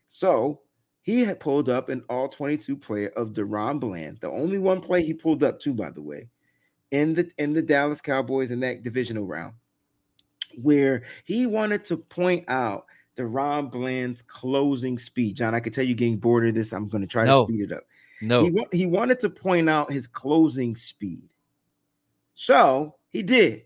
[0.08, 0.60] So
[1.06, 5.04] he had pulled up an all 22 player of DaRon Bland, the only one play
[5.04, 6.28] he pulled up to, by the way,
[6.90, 9.54] in the in the Dallas Cowboys in that divisional round,
[10.60, 12.86] where he wanted to point out
[13.16, 15.36] DaRon Bland's closing speed.
[15.36, 16.72] John, I can tell you getting bored of this.
[16.72, 17.46] I'm going to try No.
[17.46, 17.84] to speed it up.
[18.20, 21.28] No, He, wa- he wanted to point out his closing speed.
[22.34, 23.62] So he did.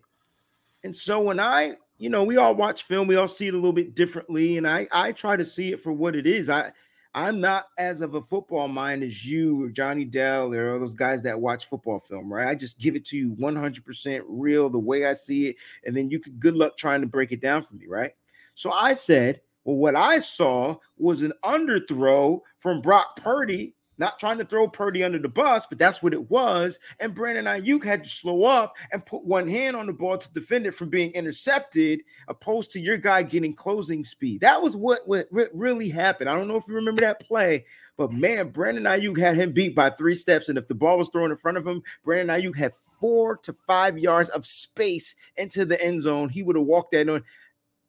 [0.85, 3.57] And so when I, you know, we all watch film, we all see it a
[3.57, 4.59] little bit differently.
[4.59, 6.51] And I I try to see it for what it is.
[6.51, 6.73] I
[7.15, 10.95] I'm not as of a football mind as you or Johnny Dell or all those
[10.95, 12.49] guys that watch football film, right?
[12.49, 15.57] I just give it to you 100% real, the way I see it.
[15.85, 18.13] And then you could good luck trying to break it down for me, right?
[18.55, 24.39] So I said, well, what I saw was an underthrow from Brock Purdy, not trying
[24.39, 26.79] to throw Purdy under the bus, but that's what it was.
[26.99, 30.33] And Brandon Aiyuk had to slow up and put one hand on the ball to
[30.33, 34.41] defend it from being intercepted, opposed to your guy getting closing speed.
[34.41, 36.31] That was what, what really happened.
[36.31, 37.67] I don't know if you remember that play,
[37.99, 40.49] but man, Brandon Aiyuk had him beat by three steps.
[40.49, 43.53] And if the ball was thrown in front of him, Brandon Aiyuk had four to
[43.53, 46.31] five yards of space into the end zone.
[46.31, 47.23] He would have walked that on.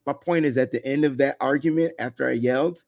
[0.06, 2.84] My point is at the end of that argument, after I yelled,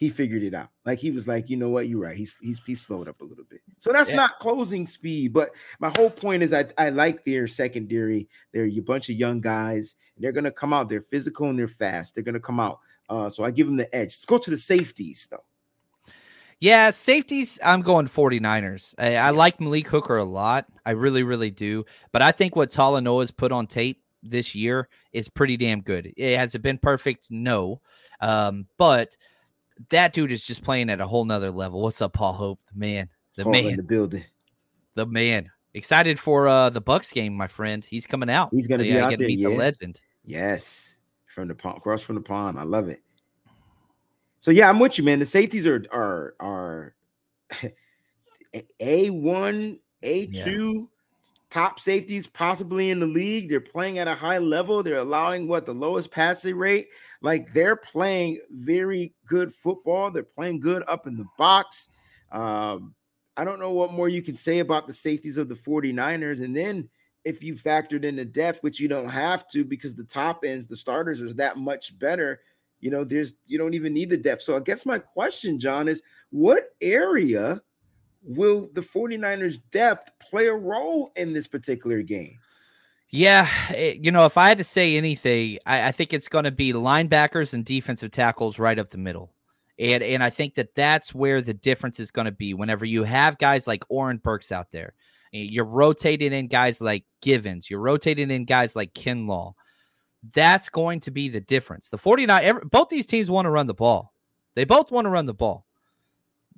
[0.00, 0.70] he figured it out.
[0.86, 2.16] Like he was like, you know what, you're right.
[2.16, 3.60] He's he's he's slowed up a little bit.
[3.76, 4.16] So that's Yeah.
[4.16, 5.34] not closing speed.
[5.34, 8.26] But my whole point is I, I like their secondary.
[8.52, 10.88] They're a bunch of young guys, and they're gonna come out.
[10.88, 12.14] They're physical and they're fast.
[12.14, 12.80] They're gonna come out.
[13.10, 14.06] Uh, so I give them the edge.
[14.16, 15.44] Let's go to the safeties though.
[16.60, 18.94] Yeah, safeties, I'm going 49ers.
[18.98, 20.66] I, I like Malik Hooker a lot.
[20.84, 21.84] I really, really do.
[22.12, 26.12] But I think what Talanoa's put on tape this year is pretty damn good.
[26.18, 27.30] It, has it been perfect?
[27.30, 27.80] No.
[28.20, 29.16] Um, but
[29.88, 31.80] that dude is just playing at a whole nother level.
[31.80, 32.60] What's up, Paul Hope?
[32.72, 33.08] The man.
[33.36, 33.76] The Paul in man.
[33.76, 34.24] the building.
[34.94, 35.50] The man.
[35.72, 37.84] Excited for uh the Bucks game, my friend.
[37.84, 38.50] He's coming out.
[38.52, 40.00] He's gonna So, be yeah, out there, meet the legend.
[40.24, 40.96] Yes,
[41.34, 42.58] from the pond, across from the pond.
[42.58, 43.02] I love it.
[44.40, 45.18] So yeah, I'm with you, man.
[45.20, 46.94] The safeties are are are
[48.80, 50.88] a one, a two,
[51.50, 53.48] top safeties possibly in the league.
[53.48, 54.82] They're playing at a high level.
[54.82, 56.88] They're allowing what the lowest passing rate.
[57.22, 60.10] Like they're playing very good football.
[60.10, 61.88] They're playing good up in the box.
[62.30, 62.94] Um,
[63.36, 66.42] I don't know what more you can say about the safeties of the 49ers.
[66.42, 66.88] And then
[67.24, 70.66] if you factored in the depth, which you don't have to because the top ends,
[70.66, 72.40] the starters are that much better.
[72.80, 74.42] You know, there's you don't even need the depth.
[74.42, 77.60] So I guess my question, John, is what area
[78.22, 82.38] will the 49ers depth play a role in this particular game?
[83.08, 86.44] Yeah, it- you know, if I had to say anything, I, I think it's going
[86.44, 89.32] to be linebackers and defensive tackles right up the middle,
[89.78, 92.54] and and I think that that's where the difference is going to be.
[92.54, 94.94] Whenever you have guys like Oren Burks out there,
[95.34, 99.54] eh, you're rotating in guys like Givens, you're rotating in guys like Kinlaw.
[100.34, 101.88] That's going to be the difference.
[101.88, 104.12] The 49, every, both these teams want to run the ball.
[104.54, 105.66] They both want to run the ball.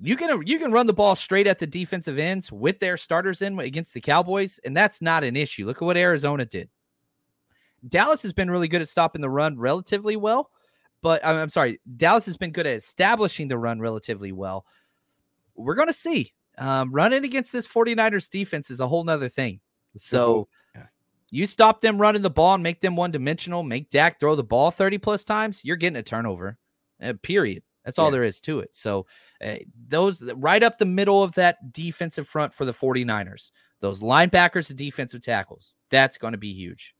[0.01, 3.41] You can you can run the ball straight at the defensive ends with their starters
[3.41, 5.65] in against the Cowboys, and that's not an issue.
[5.65, 6.69] Look at what Arizona did.
[7.87, 10.49] Dallas has been really good at stopping the run relatively well,
[11.01, 14.65] but I'm I'm sorry, Dallas has been good at establishing the run relatively well.
[15.55, 16.33] We're going to see.
[16.57, 19.59] Um, running against this 49ers defense is a whole nother thing.
[19.97, 20.85] So Yeah.
[21.31, 24.43] you stop them running the ball and make them one dimensional, make Dak throw the
[24.43, 26.57] ball 30 plus times, you're getting a turnover.
[27.01, 27.63] Uh, period.
[27.85, 28.11] That's all Yeah.
[28.11, 28.75] there is to it.
[28.75, 29.05] So
[29.45, 29.55] uh,
[29.87, 34.77] those right up the middle of that defensive front for the 49ers, those linebackers and
[34.79, 36.95] defensive tackles, that's going to be huge.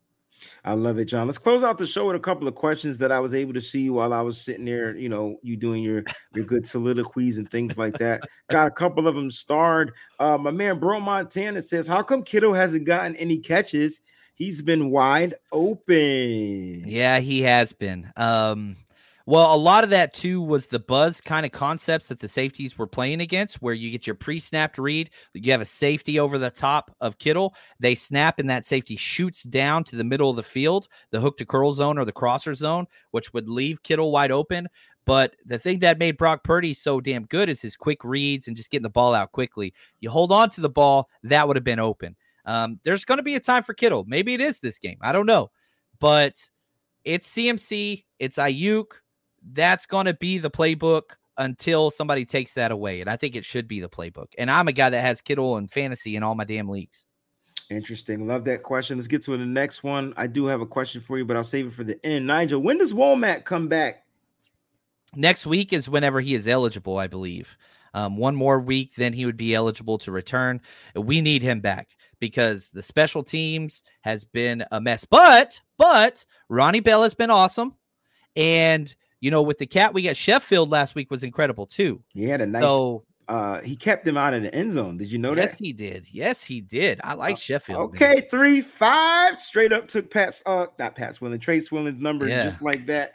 [0.66, 1.28] I love it, John.
[1.28, 3.62] Let's close out the show with a couple of questions that I was able to
[3.62, 6.04] see while I was sitting there, you know, you doing your
[6.34, 8.24] your good soliloquies and things like that.
[8.50, 9.94] Got a couple of them starred.
[10.20, 14.02] Uh, my man Bro Montana says, How come Kittle hasn't gotten any catches?
[14.36, 15.36] He's been wide
[15.98, 16.84] open.
[16.88, 18.12] Yeah, he has been.
[18.18, 18.76] Um,
[19.26, 22.78] well, a lot of that too was the buzz kind of concepts that the safeties
[22.78, 26.52] were playing against, where you get your pre-snapped read, you have a safety over the
[26.52, 30.44] top of Kittle, they snap, and that safety shoots down to the middle of the
[30.44, 34.32] field, the hook to curl zone or the crosser zone, which would leave Kittle wide
[34.32, 34.68] open.
[35.06, 38.58] But the thing that made Brock Purdy so damn good is his quick reads and
[38.58, 39.74] just getting the ball out quickly.
[40.00, 42.16] You hold on to the ball, that would have been open.
[42.46, 44.04] Um, there's going to be a time for Kittle.
[44.08, 44.98] Maybe it is this game.
[45.02, 45.52] I don't know.
[46.00, 46.36] But
[47.04, 48.88] it's CMC, it's Aiyuk.
[49.52, 53.02] That's going to be the playbook until somebody takes that away.
[53.02, 54.28] And I think it should be the playbook.
[54.38, 57.06] And I'm a guy that has Kittle and fantasy in all my damn leagues.
[57.70, 58.28] Interesting.
[58.28, 58.98] Love that question.
[58.98, 60.14] Let's get to the next one.
[60.16, 62.28] I do have a question for you, but I'll save it for the end.
[62.28, 64.04] Nigel, when does Womack come back?
[65.16, 67.58] Next week is whenever he is eligible, I believe.
[67.94, 70.62] Um, one more week, then he would be eligible to return.
[70.96, 71.90] We need him back
[72.20, 75.06] because the special teams has been a mess.
[75.06, 77.76] But, but Ronnie Bell has been awesome.
[78.36, 78.94] And,
[79.24, 82.02] you know, with the cat, we got Sheffield last week was incredible too.
[82.10, 84.98] He had a nice So, uh he kept them out of the end zone.
[84.98, 85.52] Did you know yes, that?
[85.52, 86.08] Yes, he did.
[86.12, 87.00] Yes, he did.
[87.06, 87.94] I like Sheffield.
[87.94, 88.04] man.
[88.04, 92.44] Okay, three, five, straight up took Pat's uh not Pat Swilling, Trey Swilling's number Yeah.
[92.44, 93.14] just like that.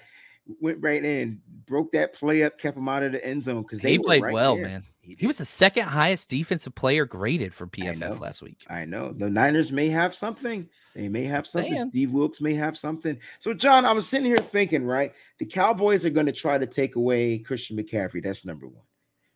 [0.62, 3.80] Went right in, broke that play up, kept him out of the end zone because
[3.80, 4.64] they He played right well, there.
[4.64, 4.84] man.
[5.08, 7.66] He, He was the second highest defensive player graded for.
[7.66, 8.58] PFF last week.
[8.68, 10.68] I know the Niners may have something.
[10.94, 11.72] They may have something.
[11.72, 11.90] Saying.
[11.90, 13.18] Steve Wilks may have something.
[13.38, 15.12] So, John, I was sitting here thinking, right?
[15.38, 18.22] The Cowboys are going to try to take away Christian McCaffrey.
[18.22, 18.84] That's number one.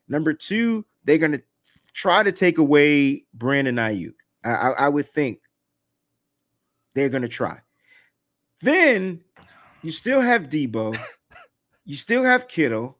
[0.09, 1.43] Number two, they're going to
[1.95, 4.14] try to take away Brandon Aiyuk.
[4.45, 5.41] I, I, I would think
[6.95, 7.61] they're going to try.
[8.61, 9.20] Then
[9.83, 10.99] you still have Debo.
[11.85, 12.99] you still have Kittle.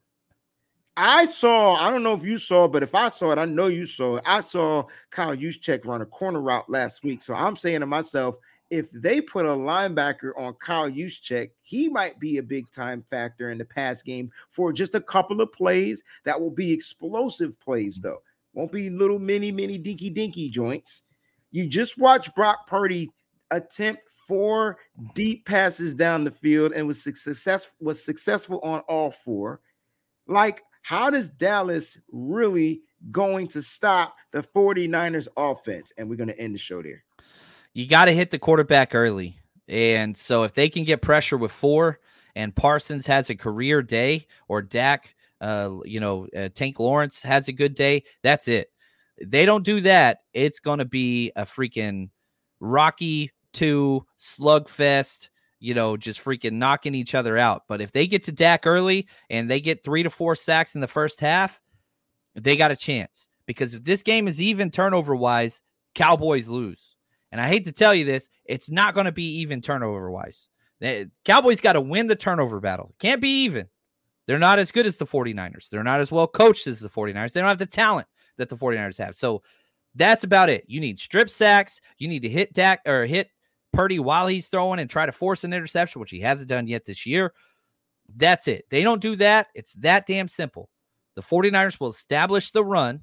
[0.95, 3.67] I saw, I don't know if you saw, but if I saw it, I know
[3.67, 4.23] you saw it.
[4.27, 7.21] I saw Kyle Juszczyk run a corner route last week.
[7.21, 8.35] So I'm saying to myself,
[8.69, 13.49] if they put a linebacker on Kyle Juszczyk, he might be a big time factor
[13.49, 17.99] in the pass game for just a couple of plays that will be explosive plays,
[17.99, 18.21] though.
[18.53, 21.03] Won't be little mini, mini dinky dinky joints.
[21.51, 23.09] You just watch Brock Purdy
[23.51, 24.77] attempt four
[25.13, 29.59] deep passes down the field and was success was successful on all four.
[30.27, 35.93] Like, How does Dallas really going to stop the 49ers offense?
[35.97, 37.03] And we're going to end the show there.
[37.73, 39.35] You got to hit the quarterback early.
[39.67, 41.99] And so if they can get pressure with four
[42.35, 47.47] and Parsons has a career day or Dak, uh, you know, uh, Tank Lawrence has
[47.47, 48.69] a good day, that's it.
[49.25, 50.19] They don't do that.
[50.33, 52.09] It's going to be a freaking
[52.59, 55.29] Rocky 2 slugfest,
[55.63, 57.63] you know, just freaking knocking each other out.
[57.69, 60.81] But if they get to Dak early and they get three to four sacks in
[60.81, 61.61] the first half,
[62.35, 63.29] they got a chance.
[63.45, 65.61] Because if this game is even turnover wise,
[65.95, 66.97] Cowboys lose.
[67.31, 70.49] And I hate to tell you this, it's not going to be even turnover wise.
[71.23, 72.93] Cowboys got to win the turnover battle.
[72.99, 73.69] Can't be even.
[74.27, 75.69] They're not as good as the 49ers.
[75.69, 77.31] They're not as well coached as the 49ers.
[77.31, 78.07] They don't have the talent
[78.37, 79.15] that the 49ers have.
[79.15, 79.43] So
[79.95, 80.65] that's about it.
[80.67, 81.79] You need strip sacks.
[81.99, 83.29] You need to hit Dak or hit
[83.73, 86.85] Purdy while he's throwing and try to force an interception, which he hasn't done yet
[86.85, 87.33] this year.
[88.15, 88.65] That's it.
[88.69, 89.47] They don't do that.
[89.55, 90.69] It's that damn simple.
[91.15, 93.01] The 49ers will establish the run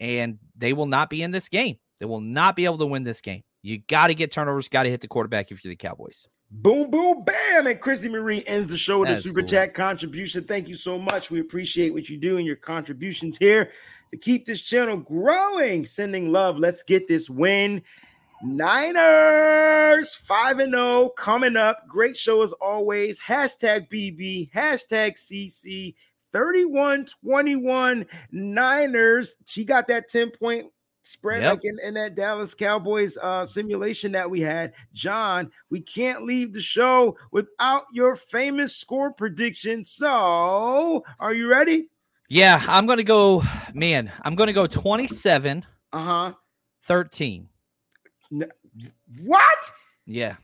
[0.00, 1.78] and they will not be in this game.
[2.00, 3.42] They will not be able to win this game.
[3.62, 6.26] You got to get turnovers, got to hit the quarterback if you're the Cowboys.
[6.50, 7.66] Boom, boom, bam.
[7.66, 9.48] And Chrissy Marie ends the show with a super cool.
[9.48, 10.44] chat contribution.
[10.44, 11.30] Thank you so much.
[11.30, 13.72] We appreciate what you do and your contributions here
[14.12, 15.84] to keep this channel growing.
[15.84, 16.56] Sending love.
[16.56, 17.82] Let's get this win.
[18.42, 21.86] Niners 5 and 0 coming up.
[21.88, 23.20] Great show as always.
[23.20, 25.94] Hashtag BB, hashtag CC
[26.32, 29.36] 31 21 Niners.
[29.46, 30.66] She got that 10 point
[31.02, 31.52] spread yep.
[31.52, 34.72] like in, in, that Dallas Cowboys uh, simulation that we had.
[34.92, 39.84] John, we can't leave the show without your famous score prediction.
[39.84, 41.88] So, are you ready?
[42.28, 46.34] Yeah, I'm going to go, man, I'm going to go 27 uh huh
[46.82, 47.48] 13.
[48.30, 49.58] What?
[50.06, 50.36] Yeah.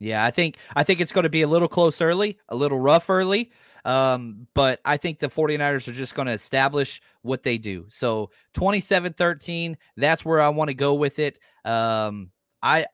[0.00, 2.78] Yeah, I think I think it's going to be a little close early, a little
[2.78, 3.50] rough early.
[3.84, 7.86] Um, but I think the 49ers are just going to establish what they do.
[7.88, 11.38] So 27 13, that's where I want to go with it.
[11.64, 12.30] Um,
[12.62, 12.86] I,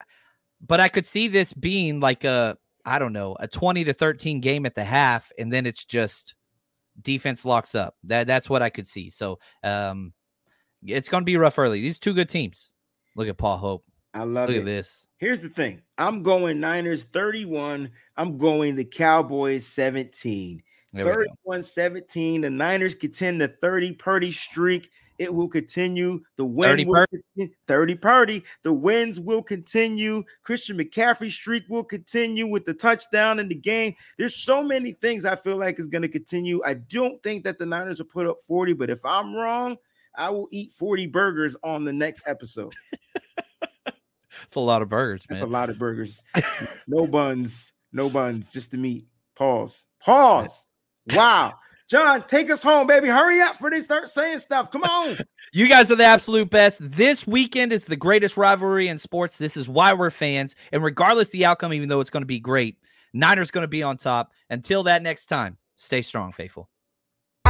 [0.65, 4.39] but I could see this being like a, I don't know, a 20 to 13
[4.39, 6.35] game at the half, and then it's just
[7.01, 7.95] defense locks up.
[8.05, 9.09] That that's what I could see.
[9.09, 10.13] So um,
[10.83, 11.81] it's going to be rough early.
[11.81, 12.71] These two good teams.
[13.15, 13.85] Look at Paul Hope.
[14.13, 14.59] I love Look it.
[14.59, 15.07] at this.
[15.17, 15.81] Here's the thing.
[15.97, 17.91] I'm going Niners 31.
[18.15, 20.61] I'm going the Cowboys 17.
[20.95, 22.41] 31 17.
[22.41, 24.89] The Niners contend the 30 Purdy streak.
[25.17, 26.21] It will continue.
[26.35, 27.55] The win 30 will continue.
[27.67, 28.43] 30 Purdy.
[28.63, 30.23] The wins will continue.
[30.43, 33.95] Christian McCaffrey streak will continue with the touchdown in the game.
[34.17, 36.61] There's so many things I feel like is going to continue.
[36.65, 39.77] I don't think that the Niners will put up 40, but if I'm wrong,
[40.17, 42.73] I will eat 40 burgers on the next episode.
[44.43, 45.39] It's a lot of burgers, man.
[45.39, 46.23] That's a lot of burgers.
[46.87, 49.05] no buns, no buns, just the meat.
[49.35, 49.85] Pause.
[50.01, 50.67] Pause.
[51.13, 51.53] Wow.
[51.87, 53.09] John, take us home, baby.
[53.09, 54.71] Hurry up for they start saying stuff.
[54.71, 55.19] Come on.
[55.53, 56.79] you guys are the absolute best.
[56.81, 59.37] This weekend is the greatest rivalry in sports.
[59.37, 60.55] This is why we're fans.
[60.71, 62.79] And regardless the outcome, even though it's going to be great,
[63.13, 64.33] Niners going to be on top.
[64.49, 66.71] Until that next time, stay strong, faithful.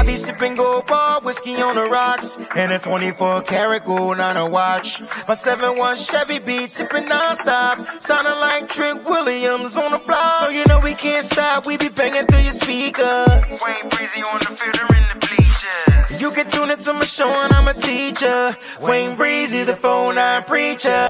[0.06, 4.48] Be sipping gold bar, whiskey on the rocks, and a 24 karat gold on a
[4.50, 5.02] watch.
[5.28, 10.46] My 7-1 Chevy be tipping non-stop, sounding like Trent Williams on the block.
[10.46, 13.28] So you know we can't stop, we be banging through your speakers.
[13.66, 16.22] Wayne Breezie on the field or in the bleachers.
[16.22, 18.56] You can tune into my show and I'm a teacher.
[18.82, 21.10] Wayne Breezie, the phone nine preacher.